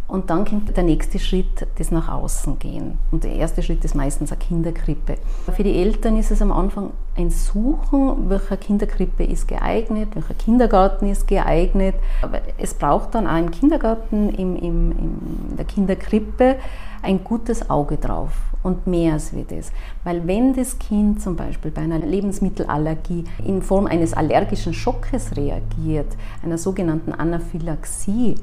Und 0.10 0.30
dann 0.30 0.46
kommt 0.46 0.76
der 0.76 0.86
nächste 0.86 1.20
Schritt, 1.20 1.68
das 1.78 1.92
nach 1.92 2.08
außen 2.08 2.60
gehen. 2.60 2.98
Und 3.12 3.26
der 3.26 3.34
erste 3.34 3.62
Schritt 3.62 3.84
ist 3.84 3.94
meistens 3.94 4.32
eine 4.32 4.40
Kinderkrippe. 4.40 5.18
Für 5.54 5.64
die 5.64 5.76
Eltern 5.78 6.18
ist 6.18 6.32
es 6.32 6.42
am 6.42 6.54
Anfang 6.54 6.92
ein 7.18 7.30
Suchen, 7.30 8.30
welcher 8.30 8.56
Kinderkrippe 8.56 9.26
ist 9.26 9.50
geeignet, 9.50 10.10
welcher 10.14 10.34
Kindergarten 10.36 11.10
ist 11.10 11.28
geeignet. 11.28 11.96
Aber 12.22 12.40
es 12.58 12.74
braucht 12.74 13.16
dann 13.16 13.28
auch 13.28 13.38
im 13.38 13.52
Kindergarten, 13.52 14.30
im, 14.30 14.56
im, 14.56 14.94
der 14.94 15.47
Kinderkrippe 15.68 16.58
ein 17.02 17.24
gutes 17.24 17.70
Auge 17.70 17.98
drauf 17.98 18.32
und 18.64 18.88
mehr 18.88 19.14
als 19.14 19.34
wie 19.34 19.44
das. 19.44 19.72
Weil 20.04 20.28
wenn 20.28 20.54
das 20.54 20.78
Kind 20.80 21.22
zum 21.22 21.36
Beispiel 21.36 21.72
bei 21.72 21.82
einer 21.82 22.00
Lebensmittelallergie 22.00 23.24
in 23.46 23.62
Form 23.62 23.88
eines 23.88 24.14
allergischen 24.14 24.74
Schockes 24.74 25.36
reagiert, 25.38 26.16
einer 26.44 26.58
sogenannten 26.58 27.14
Anaphylaxie, 27.14 28.36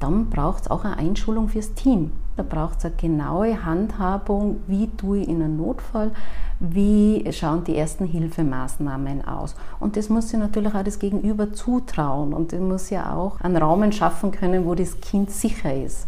dann 0.00 0.28
braucht 0.28 0.62
es 0.62 0.70
auch 0.70 0.84
eine 0.84 0.98
Einschulung 0.98 1.48
fürs 1.48 1.74
Team. 1.74 2.12
Da 2.36 2.42
braucht 2.42 2.78
es 2.78 2.84
eine 2.84 2.94
genaue 2.96 3.64
Handhabung, 3.64 4.58
wie 4.66 4.88
tue 4.88 5.20
ich 5.20 5.28
in 5.28 5.42
einem 5.42 5.56
Notfall, 5.56 6.10
wie 6.60 7.24
schauen 7.32 7.64
die 7.64 7.76
ersten 7.76 8.04
Hilfemaßnahmen 8.04 9.26
aus. 9.26 9.54
Und 9.80 9.96
das 9.96 10.10
muss 10.10 10.28
sich 10.28 10.38
natürlich 10.38 10.74
auch 10.74 10.84
das 10.84 10.98
Gegenüber 10.98 11.52
zutrauen 11.52 12.34
und 12.34 12.52
das 12.52 12.60
muss 12.60 12.90
ja 12.90 13.14
auch 13.14 13.40
einen 13.40 13.56
Raum 13.56 13.90
schaffen 13.92 14.32
können, 14.32 14.66
wo 14.66 14.74
das 14.74 15.00
Kind 15.00 15.30
sicher 15.30 15.74
ist. 15.74 16.06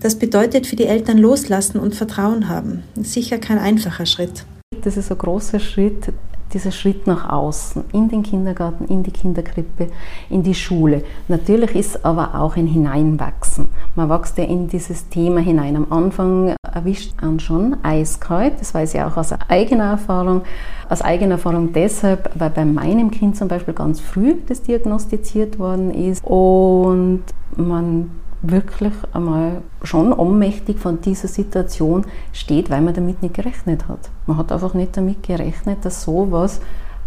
Das 0.00 0.16
bedeutet 0.16 0.68
für 0.68 0.76
die 0.76 0.86
Eltern 0.86 1.18
loslassen 1.18 1.80
und 1.80 1.96
Vertrauen 1.96 2.48
haben. 2.48 2.84
Sicher 2.94 3.38
kein 3.38 3.58
einfacher 3.58 4.06
Schritt. 4.06 4.44
Das 4.82 4.96
ist 4.96 5.10
ein 5.10 5.18
großer 5.18 5.58
Schritt, 5.58 6.12
dieser 6.52 6.70
Schritt 6.70 7.08
nach 7.08 7.28
außen, 7.28 7.84
in 7.92 8.08
den 8.08 8.22
Kindergarten, 8.22 8.84
in 8.84 9.02
die 9.02 9.10
Kinderkrippe, 9.10 9.88
in 10.30 10.44
die 10.44 10.54
Schule. 10.54 11.02
Natürlich 11.26 11.74
ist 11.74 12.04
aber 12.04 12.36
auch 12.36 12.56
ein 12.56 12.68
Hineinwachsen. 12.68 13.70
Man 13.96 14.08
wächst 14.08 14.38
ja 14.38 14.44
in 14.44 14.68
dieses 14.68 15.08
Thema 15.08 15.40
hinein. 15.40 15.74
Am 15.74 15.90
Anfang 15.90 16.54
erwischt 16.62 17.14
man 17.20 17.40
schon 17.40 17.76
eiskalt, 17.82 18.54
das 18.60 18.74
weiß 18.74 18.94
ich 18.94 19.02
auch 19.02 19.16
aus 19.16 19.32
eigener 19.48 19.84
Erfahrung. 19.84 20.42
Aus 20.88 21.02
eigener 21.02 21.32
Erfahrung 21.32 21.72
deshalb, 21.72 22.30
weil 22.38 22.50
bei 22.50 22.64
meinem 22.64 23.10
Kind 23.10 23.36
zum 23.36 23.48
Beispiel 23.48 23.74
ganz 23.74 24.00
früh 24.00 24.36
das 24.46 24.62
diagnostiziert 24.62 25.58
worden 25.58 25.90
ist 25.90 26.24
und 26.24 27.24
man 27.56 28.10
wirklich 28.42 28.92
einmal 29.12 29.62
schon 29.82 30.12
ohnmächtig 30.12 30.78
von 30.78 31.00
dieser 31.00 31.28
Situation 31.28 32.06
steht, 32.32 32.70
weil 32.70 32.80
man 32.80 32.94
damit 32.94 33.22
nicht 33.22 33.34
gerechnet 33.34 33.88
hat. 33.88 34.10
Man 34.26 34.36
hat 34.36 34.52
einfach 34.52 34.74
nicht 34.74 34.96
damit 34.96 35.22
gerechnet, 35.22 35.84
dass 35.84 36.04
sowas 36.04 36.60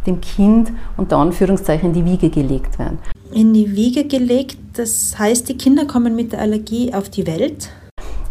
dem 0.06 0.20
Kind 0.20 0.72
unter 0.98 1.18
Anführungszeichen 1.18 1.90
in 1.90 1.94
die 1.94 2.06
Wiege 2.06 2.30
gelegt 2.30 2.80
werden. 2.80 3.00
In 3.32 3.54
die 3.54 3.76
Wiege 3.76 4.06
gelegt, 4.06 4.58
das 4.74 5.18
heißt, 5.18 5.48
die 5.48 5.58
Kinder 5.58 5.86
kommen 5.86 6.16
mit 6.16 6.34
der 6.34 6.42
Allergie 6.42 6.94
auf 6.94 7.10
die 7.10 7.26
Welt? 7.28 7.70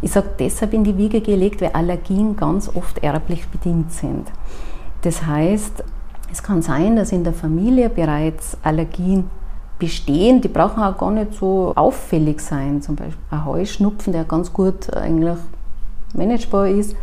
Ich 0.03 0.13
sage 0.13 0.31
deshalb 0.39 0.73
in 0.73 0.85
die 0.85 0.97
Wiege 0.97 1.21
gelegt, 1.21 1.61
weil 1.61 1.71
Allergien 1.71 2.37
ganz 2.37 2.69
oft 2.75 3.03
erblich 3.03 3.47
bedingt 3.49 3.93
sind. 3.93 4.27
Das 5.03 5.27
heißt, 5.27 5.85
es 6.33 6.43
kann 6.43 6.63
sein, 6.63 6.97
dass 6.97 7.13
in 7.13 7.25
der 7.25 7.33
Familie 7.33 7.89
bereits 7.89 8.57
Allergien 8.63 9.25
bestehen, 9.81 10.41
die 10.41 10.49
brauchen 10.49 10.81
auch 10.81 10.97
gar 10.97 11.11
nicht 11.11 11.35
so 11.35 11.73
auffällig 11.75 12.41
sein. 12.41 12.81
Zum 12.83 12.95
Beispiel 12.95 13.19
ein 13.31 13.45
Heuschnupfen, 13.45 14.13
der 14.13 14.23
ganz 14.23 14.53
gut 14.53 14.95
eigentlich 14.95 15.39
managebar 16.15 16.69
ist. 16.69 16.95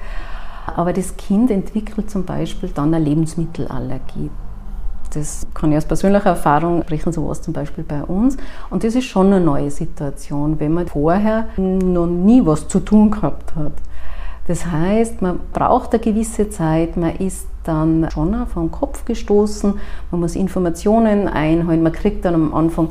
Aber 0.73 0.93
das 0.93 1.17
Kind 1.17 1.51
entwickelt 1.51 2.09
zum 2.09 2.23
Beispiel 2.23 2.69
dann 2.73 2.93
eine 2.93 3.03
Lebensmittelallergie. 3.03 4.29
Das 5.13 5.47
kann 5.53 5.71
ich 5.71 5.77
aus 5.77 5.85
persönlicher 5.85 6.29
Erfahrung 6.29 6.83
sprechen, 6.83 7.11
sowas 7.11 7.41
zum 7.41 7.53
Beispiel 7.53 7.83
bei 7.83 8.03
uns. 8.03 8.37
Und 8.69 8.83
das 8.83 8.95
ist 8.95 9.05
schon 9.05 9.27
eine 9.27 9.39
neue 9.39 9.71
Situation, 9.71 10.59
wenn 10.59 10.73
man 10.73 10.87
vorher 10.87 11.47
noch 11.57 12.07
nie 12.07 12.45
was 12.45 12.67
zu 12.67 12.79
tun 12.79 13.11
gehabt 13.11 13.55
hat. 13.55 13.73
Das 14.47 14.65
heißt, 14.65 15.21
man 15.21 15.39
braucht 15.51 15.93
eine 15.93 16.01
gewisse 16.01 16.49
Zeit, 16.49 16.95
man 16.95 17.15
ist 17.17 17.47
dann 17.65 18.09
schon 18.11 18.47
vom 18.47 18.71
Kopf 18.71 19.03
gestoßen, 19.03 19.73
man 20.09 20.21
muss 20.21 20.35
Informationen 20.35 21.27
einholen, 21.27 21.83
man 21.83 21.91
kriegt 21.91 22.23
dann 22.23 22.33
am 22.33 22.53
Anfang 22.53 22.89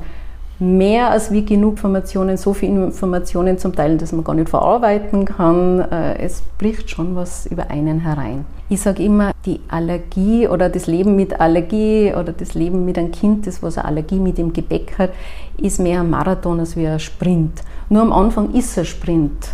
mehr 0.58 1.10
als 1.10 1.30
wie 1.30 1.44
genug 1.44 1.72
Informationen, 1.72 2.36
so 2.36 2.54
viele 2.54 2.84
Informationen 2.84 3.58
zum 3.58 3.74
Teil, 3.74 3.98
dass 3.98 4.12
man 4.12 4.24
gar 4.24 4.34
nicht 4.34 4.48
verarbeiten 4.48 5.24
kann. 5.26 5.80
Äh, 5.80 6.18
es 6.18 6.42
bricht 6.58 6.90
schon 6.90 7.14
was 7.14 7.46
über 7.46 7.70
einen 7.70 8.00
herein. 8.00 8.46
Ich 8.68 8.80
sage 8.80 9.02
immer, 9.02 9.32
die 9.44 9.60
Allergie 9.68 10.48
oder 10.48 10.68
das 10.68 10.86
Leben 10.86 11.14
mit 11.14 11.40
Allergie 11.40 12.12
oder 12.14 12.32
das 12.32 12.54
Leben 12.54 12.84
mit 12.84 12.98
einem 12.98 13.12
Kind, 13.12 13.46
das 13.46 13.62
was 13.62 13.78
eine 13.78 13.86
Allergie 13.86 14.18
mit 14.18 14.38
dem 14.38 14.52
Gepäck 14.52 14.98
hat, 14.98 15.10
ist 15.58 15.78
mehr 15.78 16.00
ein 16.00 16.10
Marathon 16.10 16.60
als 16.60 16.76
wie 16.76 16.86
ein 16.86 16.98
Sprint. 17.00 17.62
Nur 17.88 18.02
am 18.02 18.12
Anfang 18.12 18.52
ist 18.52 18.70
es 18.70 18.78
ein 18.78 18.84
Sprint. 18.86 19.50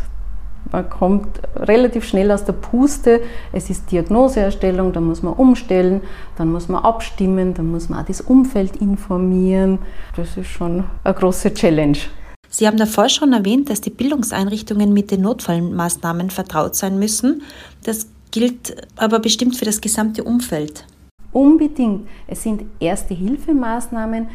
Man 0.71 0.88
kommt 0.88 1.40
relativ 1.57 2.04
schnell 2.04 2.31
aus 2.31 2.45
der 2.45 2.52
Puste. 2.52 3.21
Es 3.52 3.69
ist 3.69 3.90
Diagnoseerstellung, 3.90 4.92
da 4.92 5.00
muss 5.00 5.23
man 5.23 5.35
umstellen, 5.35 6.00
dann 6.37 6.52
muss 6.52 6.69
man 6.69 6.83
abstimmen, 6.83 7.54
dann 7.54 7.71
muss 7.71 7.88
man 7.88 8.00
auch 8.00 8.07
das 8.07 8.21
Umfeld 8.21 8.76
informieren. 8.76 9.81
Das 10.16 10.37
ist 10.37 10.49
schon 10.49 10.85
eine 11.04 11.14
große 11.14 11.52
Challenge. 11.54 11.99
Sie 12.49 12.66
haben 12.66 12.76
davor 12.76 13.09
schon 13.09 13.33
erwähnt, 13.33 13.71
dass 13.71 13.81
die 13.81 13.90
Bildungseinrichtungen 13.90 14.92
mit 14.92 15.11
den 15.11 15.23
Notfallmaßnahmen 15.23 16.31
vertraut 16.31 16.75
sein 16.75 16.99
müssen. 16.99 17.42
Das 17.85 18.07
gilt 18.31 18.76
aber 18.97 19.21
bestimmt 19.21 19.57
für 19.57 19.64
das 19.64 19.81
gesamte 19.81 20.23
Umfeld. 20.23 20.87
Unbedingt. 21.33 22.07
Es 22.26 22.42
sind 22.42 22.64
erste 22.78 23.14
Hilfemaßnahmen. 23.14 24.28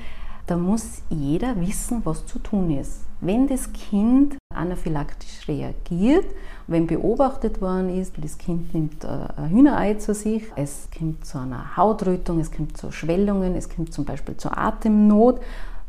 Da 0.48 0.58
muss 0.58 1.04
jeder 1.10 1.60
wissen, 1.60 2.02
was 2.06 2.26
zu 2.26 2.40
tun 2.40 2.72
ist. 2.72 3.02
Wenn 3.22 3.48
das 3.48 3.72
Kind 3.72 4.36
anaphylaktisch 4.58 5.48
reagiert, 5.48 6.26
wenn 6.68 6.88
beobachtet 6.88 7.62
worden 7.62 7.90
ist, 7.90 8.14
das 8.18 8.38
Kind 8.38 8.74
nimmt 8.74 9.04
äh, 9.04 9.08
ein 9.38 9.50
Hühnerei 9.50 9.94
zu 9.96 10.14
sich, 10.14 10.44
es 10.56 10.90
kommt 10.98 11.26
zu 11.26 11.38
einer 11.38 11.78
Hautrötung, 11.78 12.40
es 12.40 12.52
kommt 12.52 12.78
zu 12.78 12.92
Schwellungen, 12.92 13.56
es 13.56 13.70
kommt 13.70 13.94
zum 13.94 14.06
Beispiel 14.06 14.36
zu 14.38 14.52
Atemnot, 14.52 15.40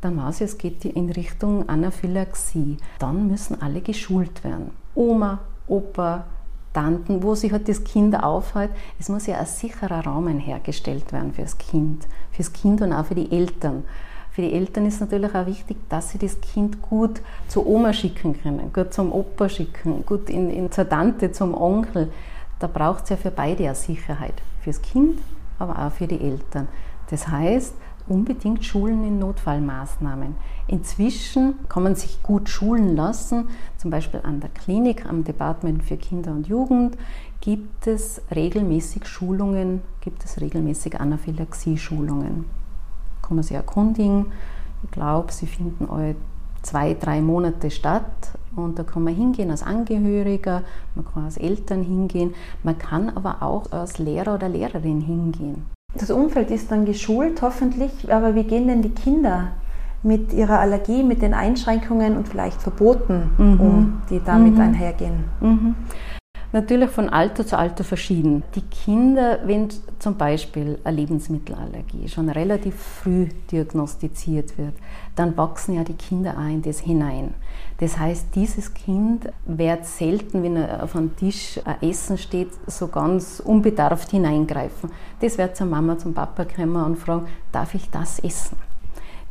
dann 0.01 0.17
weiß 0.17 0.43
ich, 0.43 0.47
es 0.47 0.59
geht 0.59 0.85
in 0.85 1.11
Richtung 1.11 1.69
Anaphylaxie. 1.69 2.77
Dann 3.01 3.27
müssen 3.27 3.61
alle 3.61 3.81
geschult 3.81 4.45
werden. 4.45 4.71
Oma, 4.95 5.41
Opa, 5.67 6.25
Tanten, 6.73 7.23
wo 7.23 7.35
sich 7.35 7.51
halt 7.51 7.69
das 7.69 7.83
Kind 7.83 8.23
aufhält. 8.23 8.71
Es 9.01 9.09
muss 9.09 9.27
ja 9.27 9.39
ein 9.39 9.47
sicherer 9.47 10.07
Rahmen 10.07 10.39
hergestellt 10.39 11.13
werden 11.13 11.33
fürs 11.33 11.59
Kind, 11.59 12.07
fürs 12.31 12.53
Kind 12.53 12.81
und 12.83 12.93
auch 12.93 13.07
für 13.07 13.17
die 13.17 13.33
Eltern. 13.33 13.85
Für 14.39 14.43
die 14.43 14.53
Eltern 14.53 14.87
ist 14.87 15.01
natürlich 15.01 15.35
auch 15.35 15.47
wichtig, 15.47 15.79
dass 15.89 16.11
sie 16.11 16.19
das 16.19 16.41
Kind 16.41 16.81
gut 16.81 17.23
zur 17.49 17.67
Oma 17.67 17.93
schicken 17.93 18.41
können, 18.41 18.73
gut 18.73 18.95
zum 18.95 19.11
Opa 19.11 19.49
schicken, 19.49 20.07
gut 20.07 20.31
in, 20.31 20.49
in 20.49 20.71
zur 20.71 20.89
Tante, 20.89 21.33
zum 21.33 21.61
Onkel. 21.61 22.13
Da 22.61 22.69
braucht 22.69 23.03
es 23.03 23.11
ja 23.11 23.17
für 23.17 23.33
beide 23.33 23.65
eine 23.65 23.75
Sicherheit. 23.75 24.35
Fürs 24.61 24.81
Kind, 24.81 25.19
aber 25.59 25.85
auch 25.85 25.91
für 25.91 26.07
die 26.07 26.21
Eltern. 26.21 26.69
Das 27.11 27.27
heißt, 27.27 27.75
unbedingt 28.07 28.65
schulen 28.65 29.05
in 29.05 29.19
Notfallmaßnahmen. 29.19 30.37
Inzwischen 30.69 31.55
kann 31.69 31.83
man 31.83 31.97
sich 31.97 32.23
gut 32.23 32.49
schulen 32.49 32.95
lassen, 32.95 33.49
zum 33.77 33.91
Beispiel 33.91 34.21
an 34.23 34.39
der 34.39 34.51
Klinik, 34.51 35.05
am 35.05 35.25
Department 35.25 35.83
für 35.83 35.97
Kinder 35.97 36.31
und 36.31 36.47
Jugend 36.47 36.97
gibt 37.41 37.89
es 37.89 38.23
regelmäßig 38.33 39.05
Schulungen, 39.05 39.83
gibt 40.01 40.25
es 40.25 40.41
regelmäßig 40.41 41.01
Anaphylaxie-Schulungen 41.01 42.45
kann 43.29 43.37
man 43.37 43.45
sich 43.45 43.57
erkundigen. 43.57 44.27
Ich 44.83 44.91
glaube, 44.91 45.31
sie 45.33 45.47
finden 45.47 45.89
alle 45.91 46.17
zwei, 46.63 46.95
drei 46.95 47.21
Monate 47.21 47.71
statt 47.71 48.33
und 48.57 48.79
da 48.79 48.83
kann 48.83 49.05
man 49.05 49.15
hingehen 49.15 49.51
als 49.51 49.63
Angehöriger, 49.63 50.63
man 50.95 51.05
kann 51.05 51.25
als 51.25 51.37
Eltern 51.37 51.83
hingehen, 51.83 52.35
man 52.63 52.79
kann 52.79 53.11
aber 53.11 53.43
auch 53.43 53.71
als 53.71 53.99
Lehrer 53.99 54.35
oder 54.35 54.49
Lehrerin 54.49 55.01
hingehen. 55.01 55.67
Das 55.95 56.11
Umfeld 56.11 56.51
ist 56.51 56.71
dann 56.71 56.85
geschult, 56.85 57.43
hoffentlich, 57.43 58.13
aber 58.13 58.35
wie 58.35 58.45
gehen 58.45 58.67
denn 58.67 58.83
die 58.83 58.91
Kinder 58.91 59.49
mit 60.03 60.33
ihrer 60.33 60.59
Allergie, 60.61 61.03
mit 61.03 61.23
den 61.23 61.35
Einschränkungen 61.35 62.17
und 62.17 62.29
vielleicht 62.29 62.61
Verboten 62.61 63.31
mhm. 63.39 63.61
um, 63.61 64.03
die 64.11 64.21
damit 64.25 64.55
mhm. 64.55 64.61
einhergehen? 64.61 65.25
Mhm 65.41 65.75
natürlich 66.53 66.91
von 66.91 67.09
Alter 67.09 67.47
zu 67.47 67.59
Alter 67.59 67.85
verschieden. 67.85 68.43
Die 68.55 68.63
Kinder, 68.63 69.41
wenn 69.45 69.69
zum 69.99 70.17
Beispiel 70.17 70.79
eine 70.85 70.97
Lebensmittelallergie 70.97 72.09
schon 72.09 72.29
relativ 72.29 72.75
früh 72.75 73.29
diagnostiziert 73.51 74.57
wird, 74.57 74.75
dann 75.15 75.37
wachsen 75.37 75.75
ja 75.75 75.85
die 75.85 75.95
Kinder 75.95 76.37
auch 76.39 76.49
in 76.49 76.63
das 76.63 76.81
hinein. 76.81 77.35
Das 77.79 77.99
heißt, 77.99 78.35
dieses 78.35 78.75
Kind 78.75 79.29
wird 79.45 79.85
selten, 79.85 80.43
wenn 80.43 80.57
er 80.57 80.83
auf 80.83 80.97
einem 80.97 81.15
Tisch 81.17 81.61
Essen 81.81 82.19
steht, 82.19 82.51
so 82.67 82.89
ganz 82.89 83.41
unbedarft 83.45 84.11
hineingreifen. 84.11 84.91
Das 85.21 85.39
wird 85.39 85.57
zur 85.57 85.67
Mama, 85.67 85.99
zum 85.99 86.15
Papa 86.15 86.45
kommen 86.45 86.83
und 86.83 86.97
fragen, 86.97 87.27
darf 87.53 87.75
ich 87.75 87.91
das 87.91 88.19
essen? 88.21 88.57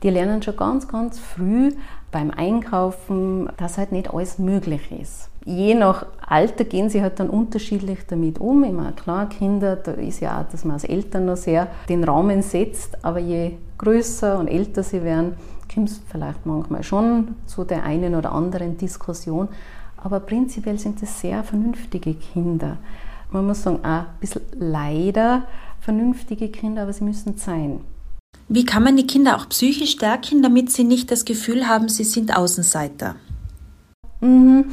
Die 0.04 0.10
lernen 0.10 0.44
schon 0.44 0.56
ganz, 0.56 0.88
ganz 0.88 1.18
früh 1.18 1.72
beim 2.12 2.30
Einkaufen, 2.30 3.50
dass 3.58 3.78
halt 3.78 3.92
nicht 3.92 4.14
alles 4.14 4.38
möglich 4.38 4.92
ist 4.92 5.30
je 5.48 5.76
nach 5.76 6.06
Alter 6.20 6.66
gehen 6.66 6.90
sie 6.90 7.02
halt 7.02 7.20
dann 7.20 7.30
unterschiedlich 7.30 8.00
damit 8.08 8.40
um. 8.40 8.62
Meine, 8.62 8.92
klar, 8.92 9.30
Kinder, 9.30 9.78
da 9.78 9.94
ist 9.94 10.20
ja 10.20 10.42
auch, 10.42 10.52
dass 10.52 10.66
man 10.66 10.74
als 10.74 10.84
Eltern 10.84 11.26
noch 11.26 11.38
sehr 11.38 11.68
den 11.88 12.04
Rahmen 12.04 12.42
setzt, 12.42 13.04
aber 13.06 13.20
je 13.20 13.54
größer 13.78 14.38
und 14.38 14.50
älter 14.50 14.84
sie 14.84 15.04
werden, 15.04 15.36
kommt 15.74 15.90
es 15.90 16.02
vielleicht 16.10 16.46
manchmal 16.46 16.84
schon 16.84 17.36
zu 17.46 17.64
der 17.64 17.84
einen 17.84 18.16
oder 18.16 18.34
anderen 18.34 18.78
Diskussion. 18.78 19.48
aber 20.04 20.20
prinzipiell 20.20 20.78
sind 20.78 21.02
es 21.02 21.22
sehr 21.22 21.44
vernünftige 21.44 22.14
Kinder. 22.14 22.78
Man 23.32 23.48
muss 23.48 23.64
sagen, 23.64 23.80
auch 23.84 23.88
ein 23.88 24.06
bisschen 24.20 24.44
leider 24.54 25.44
vernünftige 25.82 26.50
Kinder, 26.50 26.84
aber 26.84 26.94
sie 26.94 27.04
müssen 27.04 27.38
sein. 27.38 27.82
Wie 28.48 28.64
kann 28.64 28.84
man 28.84 28.96
die 28.96 29.08
Kinder 29.08 29.36
auch 29.38 29.50
psychisch 29.50 29.92
stärken, 29.92 30.44
damit 30.44 30.72
sie 30.72 30.84
nicht 30.84 31.10
das 31.12 31.26
Gefühl 31.26 31.68
haben, 31.68 31.90
sie 31.90 32.04
sind 32.04 32.36
Außenseiter? 32.36 33.16
Mhm. 34.22 34.66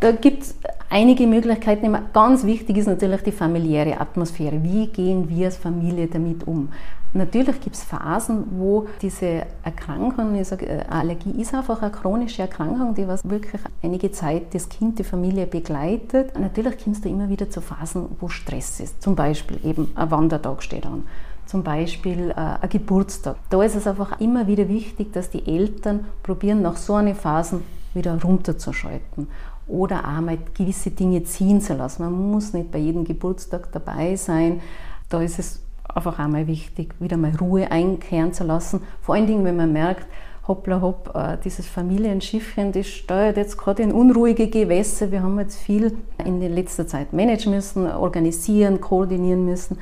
Da 0.00 0.12
gibt 0.12 0.42
es 0.42 0.54
einige 0.90 1.26
Möglichkeiten. 1.26 1.96
Ganz 2.12 2.44
wichtig 2.44 2.76
ist 2.76 2.86
natürlich 2.86 3.22
die 3.22 3.32
familiäre 3.32 3.98
Atmosphäre. 3.98 4.62
Wie 4.62 4.88
gehen 4.88 5.28
wir 5.28 5.46
als 5.46 5.56
Familie 5.56 6.06
damit 6.06 6.46
um? 6.46 6.68
Natürlich 7.14 7.60
gibt 7.60 7.76
es 7.76 7.84
Phasen, 7.84 8.44
wo 8.58 8.88
diese 9.00 9.46
Erkrankung, 9.62 10.34
ich 10.34 10.48
sage, 10.48 10.66
äh, 10.66 10.84
Allergie 10.90 11.40
ist 11.40 11.54
einfach 11.54 11.80
eine 11.80 11.90
chronische 11.90 12.42
Erkrankung, 12.42 12.94
die 12.94 13.08
was 13.08 13.22
wirklich 13.24 13.62
einige 13.82 14.10
Zeit 14.10 14.52
das 14.52 14.68
Kind, 14.68 14.98
die 14.98 15.04
Familie 15.04 15.46
begleitet. 15.46 16.38
Natürlich 16.38 16.82
kommst 16.82 17.06
du 17.06 17.08
immer 17.08 17.30
wieder 17.30 17.48
zu 17.48 17.62
Phasen, 17.62 18.06
wo 18.20 18.28
Stress 18.28 18.80
ist. 18.80 19.02
Zum 19.02 19.14
Beispiel 19.16 19.58
eben 19.64 19.90
ein 19.94 20.10
Wandertag 20.10 20.62
steht 20.62 20.84
an 20.86 21.04
zum 21.46 21.62
Beispiel 21.62 22.30
äh, 22.30 22.34
ein 22.34 22.68
Geburtstag. 22.68 23.36
Da 23.50 23.62
ist 23.62 23.76
es 23.76 23.86
einfach 23.86 24.20
immer 24.20 24.48
wieder 24.48 24.68
wichtig, 24.68 25.12
dass 25.12 25.30
die 25.30 25.46
Eltern 25.46 26.04
probieren, 26.24 26.60
nach 26.60 26.76
so 26.76 26.94
einer 26.94 27.14
Phase 27.14 27.60
wieder 27.94 28.20
runterzuschalten 28.20 29.28
oder 29.68 30.00
auch 30.00 30.20
mal 30.20 30.38
gewisse 30.54 30.90
Dinge 30.90 31.24
ziehen 31.24 31.60
zu 31.60 31.74
lassen. 31.74 32.02
Man 32.04 32.30
muss 32.30 32.52
nicht 32.52 32.70
bei 32.70 32.78
jedem 32.78 33.04
Geburtstag 33.04 33.72
dabei 33.72 34.16
sein. 34.16 34.60
Da 35.08 35.20
ist 35.20 35.38
es 35.38 35.60
einfach 35.92 36.18
auch 36.18 36.28
mal 36.28 36.46
wichtig, 36.46 36.94
wieder 37.00 37.16
mal 37.16 37.32
Ruhe 37.40 37.70
einkehren 37.70 38.32
zu 38.32 38.44
lassen. 38.44 38.82
Vor 39.00 39.14
allen 39.14 39.26
Dingen, 39.26 39.44
wenn 39.44 39.56
man 39.56 39.72
merkt, 39.72 40.06
hoppla 40.46 40.80
hopp, 40.80 41.12
äh, 41.14 41.36
dieses 41.42 41.66
Familienschiffchen, 41.66 42.72
das 42.72 42.86
steuert 42.86 43.36
jetzt 43.36 43.58
gerade 43.58 43.82
in 43.82 43.92
unruhige 43.92 44.48
Gewässer. 44.48 45.10
Wir 45.10 45.22
haben 45.22 45.38
jetzt 45.40 45.58
viel 45.58 45.96
in 46.24 46.40
letzter 46.40 46.86
Zeit 46.86 47.12
managen 47.12 47.52
müssen, 47.52 47.90
organisieren, 47.90 48.80
koordinieren 48.80 49.44
müssen. 49.44 49.78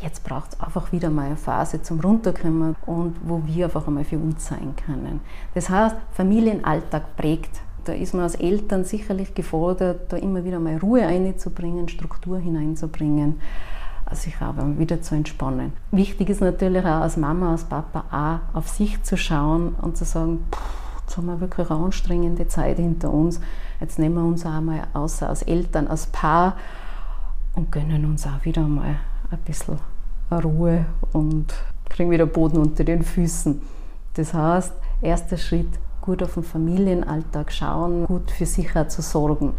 Jetzt 0.00 0.24
braucht 0.24 0.52
es 0.52 0.60
einfach 0.60 0.92
wieder 0.92 1.10
mal 1.10 1.26
eine 1.26 1.36
Phase 1.36 1.82
zum 1.82 2.00
Runterkommen 2.00 2.76
und 2.84 3.16
wo 3.24 3.42
wir 3.46 3.66
einfach 3.66 3.86
einmal 3.86 4.04
für 4.04 4.18
uns 4.18 4.46
sein 4.46 4.74
können. 4.84 5.20
Das 5.54 5.70
heißt, 5.70 5.96
Familienalltag 6.12 7.16
prägt. 7.16 7.60
Da 7.86 7.92
ist 7.92 8.14
man 8.14 8.24
als 8.24 8.34
Eltern 8.34 8.82
sicherlich 8.82 9.34
gefordert, 9.34 10.12
da 10.12 10.16
immer 10.16 10.44
wieder 10.44 10.58
mal 10.58 10.76
Ruhe 10.76 11.06
einzubringen, 11.06 11.88
Struktur 11.88 12.36
hineinzubringen, 12.36 13.40
sich 14.10 14.34
aber 14.40 14.76
wieder 14.76 15.00
zu 15.02 15.14
entspannen. 15.14 15.72
Wichtig 15.92 16.28
ist 16.28 16.40
natürlich 16.40 16.84
auch 16.84 17.02
als 17.02 17.16
Mama, 17.16 17.52
als 17.52 17.62
Papa 17.62 18.04
auch 18.10 18.56
auf 18.56 18.68
sich 18.68 19.00
zu 19.04 19.16
schauen 19.16 19.76
und 19.80 19.96
zu 19.96 20.04
sagen, 20.04 20.44
jetzt 21.02 21.16
haben 21.16 21.26
wir 21.26 21.40
wirklich 21.40 21.70
eine 21.70 21.84
anstrengende 21.84 22.48
Zeit 22.48 22.78
hinter 22.78 23.12
uns. 23.12 23.40
Jetzt 23.80 24.00
nehmen 24.00 24.16
wir 24.16 24.24
uns 24.24 24.44
auch 24.44 24.60
mal 24.60 24.82
außer 24.92 25.28
als 25.28 25.44
Eltern, 25.44 25.86
als 25.86 26.06
Paar 26.06 26.56
und 27.54 27.70
gönnen 27.70 28.04
uns 28.04 28.26
auch 28.26 28.44
wieder 28.44 28.66
mal 28.66 28.96
ein 29.30 29.38
bisschen 29.44 29.78
Ruhe 30.32 30.86
und 31.12 31.54
kriegen 31.88 32.10
wieder 32.10 32.26
Boden 32.26 32.58
unter 32.58 32.82
den 32.82 33.02
Füßen. 33.02 33.62
Das 34.14 34.34
heißt, 34.34 34.72
erster 35.02 35.36
Schritt, 35.36 35.68
gut 36.06 36.22
auf 36.22 36.34
den 36.34 36.44
Familienalltag 36.44 37.52
schauen, 37.52 38.06
gut 38.06 38.30
für 38.30 38.46
sich 38.46 38.74
auch 38.76 38.88
zu 38.88 39.02
sorgen. 39.02 39.52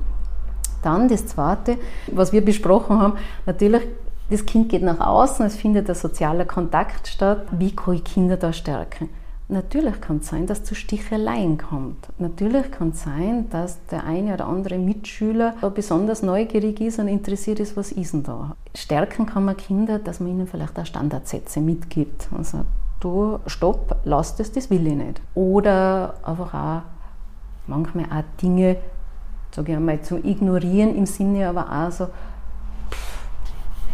Dann 0.82 1.08
das 1.10 1.28
Zweite, 1.28 1.78
was 2.12 2.32
wir 2.32 2.44
besprochen 2.44 3.00
haben, 3.00 3.18
natürlich, 3.46 3.84
das 4.30 4.46
Kind 4.46 4.70
geht 4.70 4.84
nach 4.84 5.00
außen, 5.00 5.46
es 5.46 5.56
findet 5.56 5.90
ein 5.90 5.96
sozialer 5.96 6.46
Kontakt 6.46 7.08
statt. 7.08 7.48
Wie 7.52 7.76
kann 7.76 7.96
ich 7.96 8.04
Kinder 8.04 8.38
da 8.38 8.52
stärken? 8.54 9.10
Natürlich 9.50 10.02
kann 10.02 10.18
es 10.18 10.28
sein, 10.28 10.46
dass 10.46 10.66
zu 10.66 10.76
Sticheleien 10.76 11.58
kommt. 11.58 12.10
Natürlich 12.18 12.70
kann 12.70 12.90
es 12.90 13.04
sein, 13.04 13.50
dass 13.50 13.86
der 13.86 14.04
eine 14.04 14.34
oder 14.34 14.48
andere 14.48 14.78
Mitschüler 14.78 15.56
besonders 15.74 16.22
neugierig 16.22 16.82
ist 16.82 17.00
und 17.00 17.08
interessiert 17.08 17.62
ist, 17.62 17.78
was 17.78 17.94
ist 17.94 18.14
denn 18.14 18.24
da. 18.24 18.58
Stärken 18.76 19.26
kann 19.26 19.46
man 19.46 19.56
Kinder, 19.56 20.00
dass 20.00 20.20
man 20.20 20.32
ihnen 20.32 20.48
vielleicht 20.48 20.78
auch 20.78 20.86
Standardsätze 20.86 21.62
mitgibt 21.62 22.28
und 22.32 22.46
sagt, 22.46 22.66
du, 23.00 23.40
stopp, 23.46 23.98
lass 24.04 24.36
das, 24.36 24.52
das 24.52 24.70
will 24.70 24.88
ich 24.88 24.96
nicht. 24.96 25.22
Oder 25.36 26.16
einfach 26.24 26.54
auch 26.54 26.82
manchmal 27.68 28.06
auch 28.06 28.24
Dinge, 28.42 28.78
sage 29.52 29.72
ich 29.72 29.78
einmal, 29.78 30.02
zu 30.02 30.18
ignorieren 30.18 30.96
im 30.96 31.06
Sinne 31.06 31.48
aber 31.48 31.72
auch 31.72 31.92
so, 31.92 32.08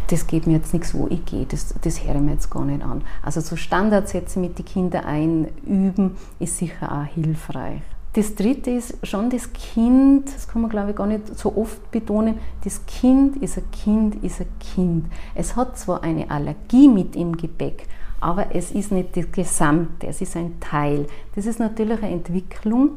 das 0.08 0.26
geht 0.26 0.46
mir 0.46 0.54
jetzt 0.54 0.72
nichts, 0.72 0.94
wo 0.94 1.06
ich 1.08 1.24
gehe, 1.24 1.46
das, 1.46 1.74
das 1.80 2.04
höre 2.04 2.16
ich 2.16 2.20
mir 2.20 2.32
jetzt 2.32 2.50
gar 2.50 2.64
nicht 2.64 2.82
an. 2.82 3.02
Also 3.22 3.40
so 3.40 3.56
Standardsätze 3.56 4.38
mit 4.38 4.58
den 4.58 4.64
Kindern 4.64 5.04
einüben, 5.04 6.16
ist 6.38 6.58
sicher 6.58 6.92
auch 6.92 7.14
hilfreich. 7.14 7.80
Das 8.12 8.36
dritte 8.36 8.70
ist 8.70 9.04
schon 9.04 9.28
das 9.28 9.52
Kind, 9.52 10.32
das 10.32 10.46
kann 10.46 10.62
man 10.62 10.70
glaube 10.70 10.90
ich 10.90 10.96
gar 10.96 11.06
nicht 11.06 11.36
so 11.36 11.56
oft 11.56 11.90
betonen, 11.90 12.38
das 12.62 12.86
Kind 12.86 13.38
ist 13.38 13.58
ein 13.58 13.68
Kind, 13.72 14.22
ist 14.22 14.40
ein 14.40 14.46
Kind. 14.60 15.06
Es 15.34 15.56
hat 15.56 15.76
zwar 15.78 16.04
eine 16.04 16.30
Allergie 16.30 16.86
mit 16.86 17.16
im 17.16 17.36
Gepäck, 17.36 17.88
aber 18.24 18.54
es 18.54 18.70
ist 18.70 18.90
nicht 18.90 19.14
das 19.18 19.30
Gesamte, 19.30 20.06
es 20.06 20.22
ist 20.22 20.34
ein 20.34 20.58
Teil. 20.58 21.06
Das 21.34 21.44
ist 21.44 21.58
natürlich 21.60 22.02
eine 22.02 22.12
Entwicklung, 22.12 22.92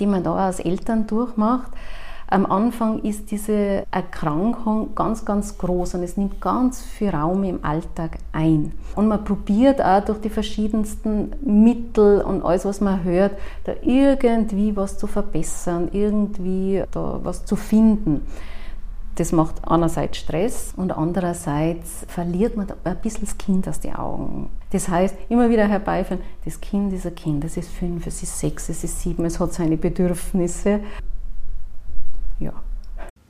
die 0.00 0.06
man 0.06 0.24
da 0.24 0.34
als 0.34 0.58
Eltern 0.58 1.06
durchmacht. 1.06 1.70
Am 2.26 2.46
Anfang 2.46 3.02
ist 3.02 3.30
diese 3.30 3.84
Erkrankung 3.92 4.96
ganz, 4.96 5.24
ganz 5.24 5.58
groß 5.58 5.94
und 5.94 6.02
es 6.02 6.16
nimmt 6.16 6.40
ganz 6.40 6.82
viel 6.82 7.10
Raum 7.10 7.44
im 7.44 7.64
Alltag 7.64 8.18
ein. 8.32 8.72
Und 8.96 9.06
man 9.06 9.22
probiert 9.22 9.80
auch 9.80 10.04
durch 10.04 10.20
die 10.20 10.30
verschiedensten 10.30 11.32
Mittel 11.44 12.20
und 12.22 12.42
alles, 12.42 12.64
was 12.64 12.80
man 12.80 13.04
hört, 13.04 13.38
da 13.62 13.74
irgendwie 13.82 14.74
was 14.74 14.98
zu 14.98 15.06
verbessern, 15.06 15.88
irgendwie 15.92 16.82
da 16.90 17.20
was 17.22 17.44
zu 17.44 17.54
finden. 17.54 18.26
Das 19.16 19.30
macht 19.32 19.68
einerseits 19.68 20.18
Stress 20.18 20.72
und 20.74 20.90
andererseits 20.90 22.06
verliert 22.08 22.56
man 22.56 22.66
ein 22.84 23.00
bisschen 23.00 23.26
das 23.26 23.36
Kind 23.36 23.68
aus 23.68 23.80
den 23.80 23.94
Augen. 23.94 24.48
Das 24.70 24.88
heißt, 24.88 25.14
immer 25.28 25.50
wieder 25.50 25.68
herbeiführen, 25.68 26.22
das 26.44 26.60
Kind 26.60 26.92
ist 26.94 27.06
ein 27.06 27.14
Kind, 27.14 27.44
es 27.44 27.58
ist 27.58 27.68
fünf, 27.68 28.06
es 28.06 28.22
ist 28.22 28.38
sechs, 28.38 28.70
es 28.70 28.84
ist 28.84 29.02
sieben, 29.02 29.24
es 29.26 29.38
hat 29.38 29.52
seine 29.52 29.76
Bedürfnisse 29.76 30.80
ja. 32.42 32.52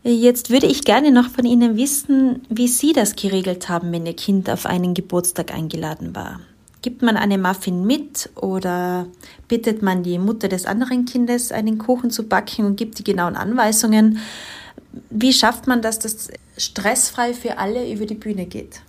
Jetzt 0.05 0.51
würde 0.51 0.67
ich 0.67 0.85
gerne 0.85 1.13
noch 1.13 1.29
von 1.29 1.45
Ihnen 1.45 1.77
wissen, 1.77 2.43
wie 2.49 2.67
Sie 2.67 2.93
das 2.93 3.15
geregelt 3.15 3.69
haben, 3.69 3.93
wenn 3.93 4.07
Ihr 4.07 4.17
Kind 4.17 4.51
auf 4.51 4.67
einen 4.67 4.95
Geburtstag 4.95 5.55
eingeladen 5.55 6.17
war. 6.17 6.41
Gibt 6.81 7.03
man 7.03 7.17
eine 7.17 7.39
Muffin 7.39 7.87
mit 7.87 8.29
oder 8.35 9.07
bittet 9.47 9.83
man 9.83 10.03
die 10.03 10.19
Mutter 10.19 10.49
des 10.49 10.67
anderen 10.67 11.05
Kindes, 11.05 11.53
einen 11.53 11.79
Kuchen 11.79 12.11
zu 12.11 12.25
backen 12.25 12.67
und 12.67 12.77
gibt 12.77 12.99
die 12.99 13.05
genauen 13.05 13.37
Anweisungen? 13.37 14.19
Wie 15.11 15.33
schafft 15.33 15.67
man, 15.67 15.83
dass 15.83 15.99
das 15.99 16.31
stressfrei 16.57 17.35
für 17.35 17.59
alle 17.59 17.91
über 17.91 18.07
die 18.07 18.15
Bühne 18.15 18.47
geht? 18.47 18.83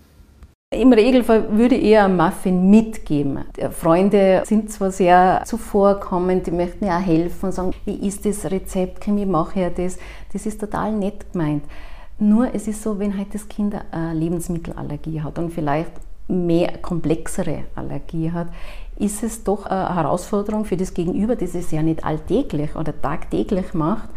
Im 0.74 0.92
Regelfall 0.92 1.56
würde 1.56 1.76
ich 1.76 1.86
eher 1.86 2.06
einen 2.06 2.18
Muffin 2.18 2.70
mitgeben. 2.70 3.46
Freunde 3.72 4.44
sind 4.46 4.72
zwar 4.72 4.92
sehr 4.92 5.44
zuvorkommend, 5.46 6.48
die 6.48 6.52
möchten 6.52 6.86
ja 6.86 6.98
helfen 6.98 7.46
und 7.46 7.52
sagen, 7.52 7.74
wie 7.86 8.08
ist 8.08 8.26
das 8.26 8.50
Rezept, 8.50 9.06
wie 9.06 9.26
mache 9.26 9.68
ich 9.68 9.74
das? 9.76 10.00
Das 10.34 10.46
ist 10.48 10.60
total 10.60 10.92
nett 10.92 11.32
gemeint. 11.32 11.64
Nur 12.18 12.54
es 12.54 12.68
ist 12.68 12.82
so, 12.82 12.98
wenn 12.98 13.18
halt 13.18 13.34
das 13.34 13.48
Kind 13.48 13.76
eine 13.92 14.14
Lebensmittelallergie 14.14 15.22
hat 15.22 15.38
und 15.38 15.52
vielleicht 15.52 15.92
mehr 16.28 16.78
komplexere 16.80 17.66
Allergie 17.76 18.32
hat, 18.32 18.48
ist 18.98 19.24
es 19.24 19.44
doch 19.44 19.66
eine 19.66 19.96
Herausforderung 19.96 20.66
für 20.66 20.78
das 20.78 20.94
Gegenüber, 20.94 21.36
das 21.36 21.54
es 21.54 21.72
ja 21.72 21.82
nicht 21.82 22.04
alltäglich 22.04 22.76
oder 22.76 23.00
tagtäglich 23.00 23.74
macht, 23.74 24.10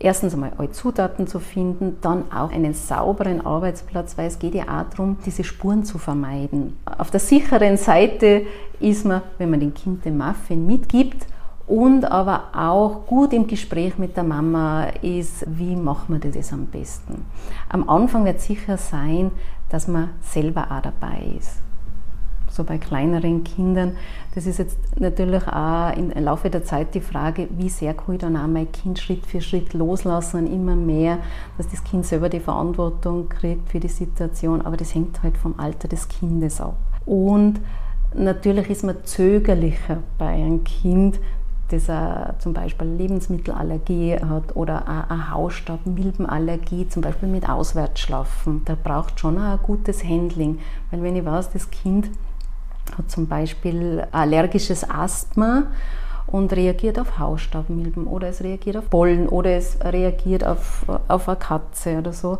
erstens 0.00 0.34
einmal 0.34 0.52
alle 0.58 0.72
Zutaten 0.72 1.26
zu 1.26 1.38
finden, 1.38 1.98
dann 2.00 2.32
auch 2.32 2.50
einen 2.50 2.74
sauberen 2.74 3.46
Arbeitsplatz, 3.46 4.18
weil 4.18 4.26
es 4.26 4.38
geht 4.38 4.54
ja 4.54 4.64
auch 4.64 4.90
darum, 4.90 5.18
diese 5.24 5.44
Spuren 5.44 5.84
zu 5.84 5.98
vermeiden. 5.98 6.78
Auf 6.98 7.10
der 7.10 7.20
sicheren 7.20 7.76
Seite 7.76 8.46
ist 8.80 9.04
man, 9.04 9.22
wenn 9.38 9.50
man 9.50 9.60
dem 9.60 9.74
Kind 9.74 10.04
den 10.04 10.18
Muffin 10.18 10.66
mitgibt 10.66 11.26
und 11.66 12.04
aber 12.04 12.44
auch 12.54 13.06
gut 13.06 13.32
im 13.32 13.46
Gespräch 13.46 13.98
mit 13.98 14.16
der 14.16 14.24
Mama 14.24 14.86
ist, 15.02 15.44
wie 15.46 15.76
machen 15.76 16.20
wir 16.20 16.30
das 16.30 16.52
am 16.52 16.66
besten. 16.66 17.26
Am 17.68 17.88
Anfang 17.88 18.24
wird 18.24 18.40
sicher 18.40 18.76
sein, 18.76 19.30
dass 19.68 19.86
man 19.86 20.10
selber 20.22 20.66
auch 20.70 20.82
dabei 20.82 21.34
ist 21.38 21.60
so 22.50 22.64
bei 22.64 22.78
kleineren 22.78 23.44
Kindern. 23.44 23.96
Das 24.34 24.46
ist 24.46 24.58
jetzt 24.58 24.78
natürlich 24.98 25.46
auch 25.46 25.96
im 25.96 26.10
Laufe 26.22 26.50
der 26.50 26.64
Zeit 26.64 26.94
die 26.94 27.00
Frage, 27.00 27.48
wie 27.56 27.68
sehr 27.68 27.94
kann 27.94 28.14
ich 28.14 28.20
dann 28.20 28.36
auch 28.36 28.46
mein 28.46 28.70
Kind 28.70 28.98
Schritt 28.98 29.26
für 29.26 29.40
Schritt 29.40 29.72
loslassen 29.72 30.46
immer 30.52 30.76
mehr, 30.76 31.18
dass 31.56 31.68
das 31.68 31.82
Kind 31.84 32.06
selber 32.06 32.28
die 32.28 32.40
Verantwortung 32.40 33.28
kriegt 33.28 33.68
für 33.68 33.80
die 33.80 33.88
Situation. 33.88 34.62
Aber 34.62 34.76
das 34.76 34.94
hängt 34.94 35.22
halt 35.22 35.36
vom 35.36 35.54
Alter 35.58 35.88
des 35.88 36.08
Kindes 36.08 36.60
ab. 36.60 36.76
Und 37.06 37.60
natürlich 38.14 38.70
ist 38.70 38.84
man 38.84 38.96
zögerlicher 39.04 39.98
bei 40.18 40.28
einem 40.28 40.64
Kind, 40.64 41.18
das 41.68 41.88
a, 41.88 42.34
zum 42.38 42.52
Beispiel 42.52 42.86
Lebensmittelallergie 42.88 44.16
hat 44.16 44.56
oder 44.56 44.88
eine 44.88 45.30
Hausstaub-Milbenallergie, 45.30 46.88
zum 46.88 47.02
Beispiel 47.02 47.28
mit 47.28 47.48
Auswärtsschlafen. 47.48 48.62
Da 48.64 48.76
braucht 48.82 49.20
schon 49.20 49.38
ein 49.38 49.58
gutes 49.62 50.04
Handling, 50.04 50.58
weil 50.90 51.02
wenn 51.02 51.16
ich 51.16 51.24
weiß, 51.24 51.52
das 51.52 51.70
Kind 51.70 52.10
hat 53.00 53.10
zum 53.10 53.26
Beispiel 53.26 54.06
allergisches 54.12 54.88
Asthma 54.88 55.64
und 56.26 56.52
reagiert 56.52 56.98
auf 56.98 57.18
Hausstaubmilben 57.18 58.06
oder 58.06 58.28
es 58.28 58.42
reagiert 58.42 58.76
auf 58.76 58.88
Pollen 58.90 59.28
oder 59.28 59.50
es 59.56 59.78
reagiert 59.82 60.44
auf, 60.44 60.84
auf 61.08 61.28
eine 61.28 61.38
Katze 61.38 61.98
oder 61.98 62.12
so, 62.12 62.38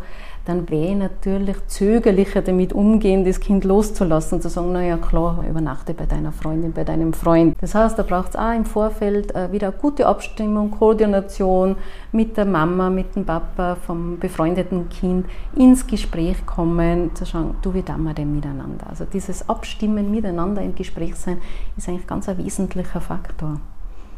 dann 0.51 0.69
wäre 0.69 0.91
ich 0.91 0.97
natürlich 0.97 1.57
zögerlicher 1.69 2.43
damit 2.43 2.73
umgehen, 2.73 3.25
das 3.25 3.39
Kind 3.39 3.65
loszulassen, 3.65 4.41
zu 4.41 4.49
sagen, 4.49 4.73
naja 4.73 4.97
klar, 4.97 5.45
übernachte 5.49 5.95
bei 5.95 6.07
deiner 6.07 6.33
Freundin, 6.33 6.73
bei 6.73 6.83
deinem 6.83 7.13
Freund. 7.13 7.57
Das 7.61 7.77
heißt, 7.77 7.97
da 7.97 8.03
braucht 8.03 8.31
es 8.31 8.37
auch 8.37 8.53
im 8.53 8.65
Vorfeld 8.65 9.33
äh, 9.37 9.53
wieder 9.53 9.71
gute 9.71 10.09
Abstimmung, 10.09 10.73
Koordination 10.73 11.77
mit 12.11 12.37
der 12.37 12.47
Mama, 12.47 12.91
mit 12.91 13.15
dem 13.15 13.25
Papa, 13.25 13.77
vom 13.77 14.19
befreundeten 14.19 14.89
Kind, 14.89 15.27
ins 15.55 15.87
Gespräch 15.87 16.45
kommen, 16.47 17.15
zu 17.15 17.25
schauen, 17.25 17.55
du, 17.63 17.73
wie 17.73 17.83
tun 17.83 18.03
wir 18.03 18.15
denn 18.15 18.35
miteinander? 18.35 18.89
Also 18.89 19.05
dieses 19.05 19.49
Abstimmen 19.49 20.11
miteinander 20.11 20.63
im 20.63 20.75
Gespräch 20.75 21.15
sein, 21.15 21.39
ist 21.77 21.89
eigentlich 21.89 22.09
ganz 22.09 22.29
ein 22.29 22.39
wesentlicher 22.39 23.01
Faktor. 23.01 23.61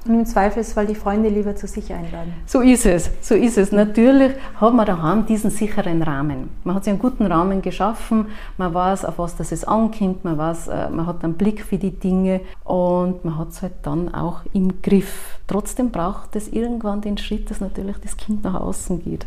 Und 0.04 0.14
im 0.14 0.26
Zweifelsfall 0.26 0.86
die 0.88 0.96
Freunde 0.96 1.28
lieber 1.28 1.54
zu 1.54 1.68
sich 1.68 1.92
einladen. 1.92 2.34
So 2.46 2.60
ist 2.60 2.86
es, 2.86 3.10
so 3.20 3.36
ist 3.36 3.56
es. 3.56 3.70
Natürlich 3.70 4.32
hat 4.56 4.74
man 4.74 4.84
daheim 4.84 5.26
diesen 5.26 5.50
sicheren 5.50 6.02
Rahmen. 6.02 6.50
Man 6.64 6.74
hat 6.74 6.84
sich 6.84 6.90
einen 6.90 6.98
guten 6.98 7.26
Rahmen 7.26 7.62
geschaffen, 7.62 8.26
man 8.58 8.74
weiß, 8.74 9.04
auf 9.04 9.18
was 9.18 9.36
das 9.36 9.52
es 9.52 9.64
ankommt, 9.64 10.24
man 10.24 10.36
weiß, 10.36 10.68
äh, 10.68 10.90
man 10.90 11.06
hat 11.06 11.22
einen 11.22 11.34
Blick 11.34 11.62
für 11.62 11.78
die 11.78 11.92
Dinge 11.92 12.40
und 12.64 13.24
man 13.24 13.38
hat 13.38 13.50
es 13.50 13.62
halt 13.62 13.74
dann 13.82 14.12
auch 14.12 14.40
im 14.52 14.82
Griff. 14.82 15.38
Trotzdem 15.46 15.90
braucht 15.92 16.34
es 16.34 16.48
irgendwann 16.48 17.00
den 17.00 17.16
Schritt, 17.16 17.48
dass 17.50 17.60
natürlich 17.60 17.98
das 17.98 18.16
Kind 18.16 18.42
nach 18.42 18.60
außen 18.60 19.04
geht. 19.04 19.24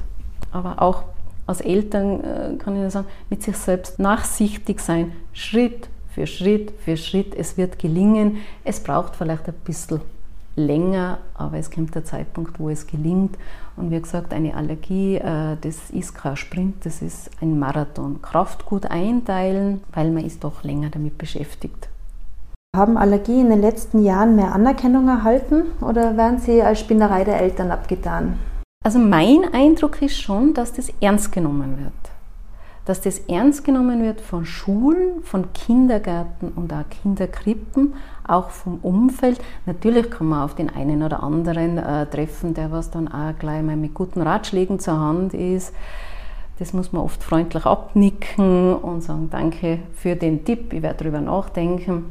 Aber 0.51 0.81
auch 0.81 1.03
als 1.47 1.61
Eltern 1.61 2.21
äh, 2.21 2.57
kann 2.57 2.75
ich 2.75 2.81
nur 2.81 2.89
sagen, 2.89 3.07
mit 3.29 3.43
sich 3.43 3.55
selbst 3.55 3.97
nachsichtig 3.99 4.81
sein, 4.81 5.13
Schritt 5.31 5.87
für 6.09 6.27
Schritt 6.27 6.73
für 6.83 6.97
Schritt. 6.97 7.33
Es 7.35 7.57
wird 7.57 7.79
gelingen. 7.79 8.37
Es 8.63 8.81
braucht 8.81 9.15
vielleicht 9.15 9.47
ein 9.47 9.53
bisschen 9.63 10.01
länger, 10.55 11.19
aber 11.33 11.57
es 11.57 11.71
kommt 11.71 11.95
der 11.95 12.05
Zeitpunkt, 12.05 12.59
wo 12.59 12.69
es 12.69 12.87
gelingt. 12.87 13.37
Und 13.75 13.91
wie 13.91 13.99
gesagt, 13.99 14.33
eine 14.33 14.55
Allergie, 14.55 15.15
äh, 15.15 15.57
das 15.59 15.89
ist 15.91 16.15
kein 16.15 16.37
Sprint, 16.37 16.85
das 16.85 17.01
ist 17.01 17.29
ein 17.41 17.59
Marathon. 17.59 18.21
Kraft 18.21 18.65
gut 18.65 18.85
einteilen, 18.85 19.81
weil 19.93 20.11
man 20.11 20.25
ist 20.25 20.43
doch 20.43 20.63
länger 20.63 20.89
damit 20.89 21.17
beschäftigt. 21.17 21.89
Haben 22.75 22.97
Allergie 22.97 23.39
in 23.39 23.49
den 23.49 23.61
letzten 23.61 24.03
Jahren 24.03 24.35
mehr 24.35 24.53
Anerkennung 24.53 25.07
erhalten 25.07 25.63
oder 25.81 26.17
werden 26.17 26.39
sie 26.39 26.61
als 26.61 26.79
Spinnerei 26.79 27.23
der 27.23 27.41
Eltern 27.41 27.71
abgetan? 27.71 28.37
Also 28.83 28.99
mein 28.99 29.53
Eindruck 29.53 30.01
ist 30.01 30.19
schon, 30.19 30.53
dass 30.53 30.73
das 30.73 30.91
ernst 31.01 31.31
genommen 31.31 31.77
wird 31.77 32.14
dass 32.85 33.01
das 33.01 33.19
ernst 33.19 33.63
genommen 33.63 34.03
wird 34.03 34.21
von 34.21 34.45
Schulen, 34.45 35.23
von 35.23 35.51
Kindergärten 35.53 36.49
und 36.49 36.71
auch 36.71 36.87
Kinderkrippen, 36.89 37.95
auch 38.27 38.51
vom 38.51 38.79
Umfeld. 38.81 39.41
Natürlich 39.65 40.09
kann 40.11 40.27
man 40.27 40.43
auf 40.43 40.55
den 40.55 40.69
einen 40.69 41.01
oder 41.01 41.23
anderen 41.23 41.79
äh, 41.79 42.05
treffen, 42.05 42.53
der 42.53 42.71
was 42.71 42.91
dann 42.91 43.07
auch 43.07 43.37
gleich 43.39 43.63
mal 43.63 43.75
mit 43.75 43.93
guten 43.95 44.21
Ratschlägen 44.21 44.79
zur 44.79 44.99
Hand 44.99 45.33
ist. 45.33 45.73
Das 46.59 46.73
muss 46.73 46.93
man 46.93 47.01
oft 47.01 47.21
freundlich 47.21 47.65
abnicken 47.65 48.75
und 48.75 49.01
sagen, 49.01 49.29
danke 49.29 49.79
für 49.93 50.15
den 50.15 50.45
Tipp, 50.45 50.71
ich 50.71 50.81
werde 50.81 50.99
darüber 50.99 51.19
nachdenken 51.19 52.05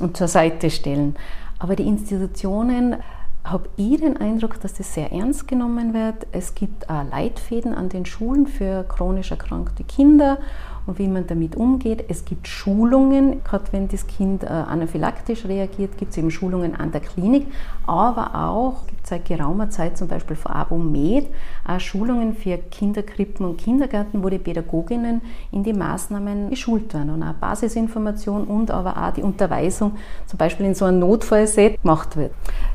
und 0.00 0.16
zur 0.16 0.28
Seite 0.28 0.68
stellen. 0.68 1.16
Aber 1.58 1.76
die 1.76 1.86
Institutionen 1.86 2.96
habe 3.44 3.68
ich 3.76 4.00
den 4.00 4.16
Eindruck, 4.16 4.60
dass 4.60 4.74
das 4.74 4.94
sehr 4.94 5.12
ernst 5.12 5.48
genommen 5.48 5.94
wird. 5.94 6.26
Es 6.32 6.54
gibt 6.54 6.88
auch 6.88 7.04
Leitfäden 7.10 7.74
an 7.74 7.88
den 7.88 8.06
Schulen 8.06 8.46
für 8.46 8.84
chronisch 8.84 9.30
erkrankte 9.30 9.84
Kinder 9.84 10.38
und 10.86 10.98
wie 10.98 11.08
man 11.08 11.26
damit 11.26 11.56
umgeht. 11.56 12.04
Es 12.08 12.24
gibt 12.24 12.48
Schulungen, 12.48 13.42
gerade 13.44 13.64
wenn 13.72 13.88
das 13.88 14.06
Kind 14.06 14.44
äh, 14.44 14.46
anaphylaktisch 14.46 15.44
reagiert, 15.44 15.96
gibt 15.98 16.12
es 16.12 16.18
eben 16.18 16.30
Schulungen 16.30 16.74
an 16.74 16.92
der 16.92 17.00
Klinik, 17.00 17.46
aber 17.86 18.34
auch 18.34 18.86
gibt 18.86 19.04
es 19.04 19.10
seit 19.10 19.24
geraumer 19.24 19.70
Zeit 19.70 19.96
zum 19.96 20.08
Beispiel 20.08 20.36
von 20.36 20.52
ABO-Med 20.52 21.26
auch 21.66 21.80
Schulungen 21.80 22.34
für 22.34 22.58
Kinderkrippen 22.58 23.46
und 23.46 23.58
Kindergärten, 23.58 24.22
wo 24.22 24.28
die 24.28 24.38
Pädagoginnen 24.38 25.22
in 25.50 25.62
die 25.62 25.72
Maßnahmen 25.72 26.50
geschult 26.50 26.92
werden 26.94 27.10
und 27.10 27.22
auch 27.22 27.34
Basisinformation 27.34 28.44
und 28.44 28.70
aber 28.70 28.96
auch 28.96 29.12
die 29.12 29.22
Unterweisung 29.22 29.92
zum 30.26 30.38
Beispiel 30.38 30.66
in 30.66 30.74
so 30.74 30.84
einem 30.84 30.98
Notfallset 30.98 31.80
gemacht 31.82 32.16
wird. 32.16 32.32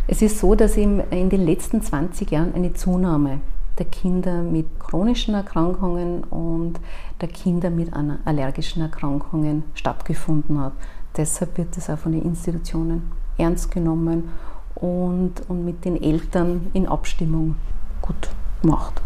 Es 0.07 0.21
ist 0.21 0.39
so, 0.39 0.55
dass 0.55 0.77
in 0.77 1.01
den 1.11 1.45
letzten 1.45 1.81
20 1.81 2.31
Jahren 2.31 2.53
eine 2.55 2.73
Zunahme 2.73 3.41
der 3.77 3.85
Kinder 3.85 4.41
mit 4.41 4.79
chronischen 4.79 5.35
Erkrankungen 5.35 6.23
und 6.23 6.79
der 7.21 7.29
Kinder 7.29 7.69
mit 7.69 7.89
allergischen 8.25 8.81
Erkrankungen 8.81 9.63
stattgefunden 9.73 10.59
hat. 10.59 10.73
Deshalb 11.15 11.57
wird 11.57 11.75
es 11.77 11.89
auch 11.89 11.97
von 11.97 12.11
den 12.11 12.21
Institutionen 12.21 13.11
ernst 13.37 13.71
genommen 13.71 14.29
und, 14.75 15.33
und 15.47 15.65
mit 15.65 15.83
den 15.85 16.01
Eltern 16.01 16.67
in 16.73 16.87
Abstimmung 16.87 17.55
gut 18.01 18.29
gemacht. 18.61 19.01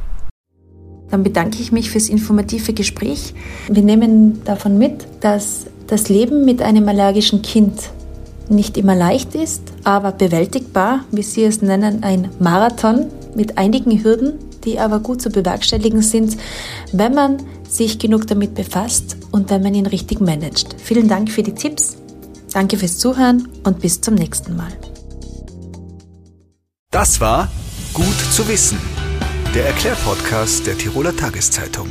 Dann 1.09 1.23
bedanke 1.23 1.59
ich 1.61 1.71
mich 1.71 1.91
fürs 1.91 2.09
informative 2.09 2.73
Gespräch. 2.73 3.33
Wir 3.67 3.83
nehmen 3.83 4.43
davon 4.45 4.77
mit, 4.77 5.07
dass 5.21 5.67
das 5.87 6.07
Leben 6.07 6.45
mit 6.45 6.61
einem 6.61 6.87
allergischen 6.87 7.41
Kind 7.41 7.91
nicht 8.49 8.77
immer 8.77 8.95
leicht 8.95 9.35
ist, 9.35 9.61
aber 9.83 10.11
bewältigbar, 10.11 11.05
wie 11.11 11.23
Sie 11.23 11.43
es 11.43 11.61
nennen, 11.61 12.03
ein 12.03 12.29
Marathon 12.39 13.07
mit 13.35 13.57
einigen 13.57 14.03
Hürden, 14.03 14.33
die 14.63 14.79
aber 14.79 14.99
gut 14.99 15.21
zu 15.21 15.29
bewerkstelligen 15.29 16.01
sind, 16.01 16.37
wenn 16.91 17.13
man 17.13 17.37
sich 17.71 17.99
genug 17.99 18.27
damit 18.27 18.53
befasst 18.53 19.17
und 19.31 19.49
wenn 19.49 19.63
man 19.63 19.73
ihn 19.73 19.85
richtig 19.85 20.19
managt. 20.19 20.75
Vielen 20.81 21.07
Dank 21.07 21.31
für 21.31 21.43
die 21.43 21.53
Tipps, 21.55 21.97
danke 22.53 22.77
fürs 22.77 22.97
Zuhören 22.97 23.47
und 23.63 23.79
bis 23.79 24.01
zum 24.01 24.15
nächsten 24.15 24.55
Mal. 24.55 24.71
Das 26.91 27.21
war 27.21 27.49
Gut 27.93 28.15
zu 28.31 28.47
wissen, 28.47 28.79
der 29.53 29.65
Erklärpodcast 29.67 30.65
der 30.65 30.77
Tiroler 30.77 31.13
Tageszeitung. 31.13 31.89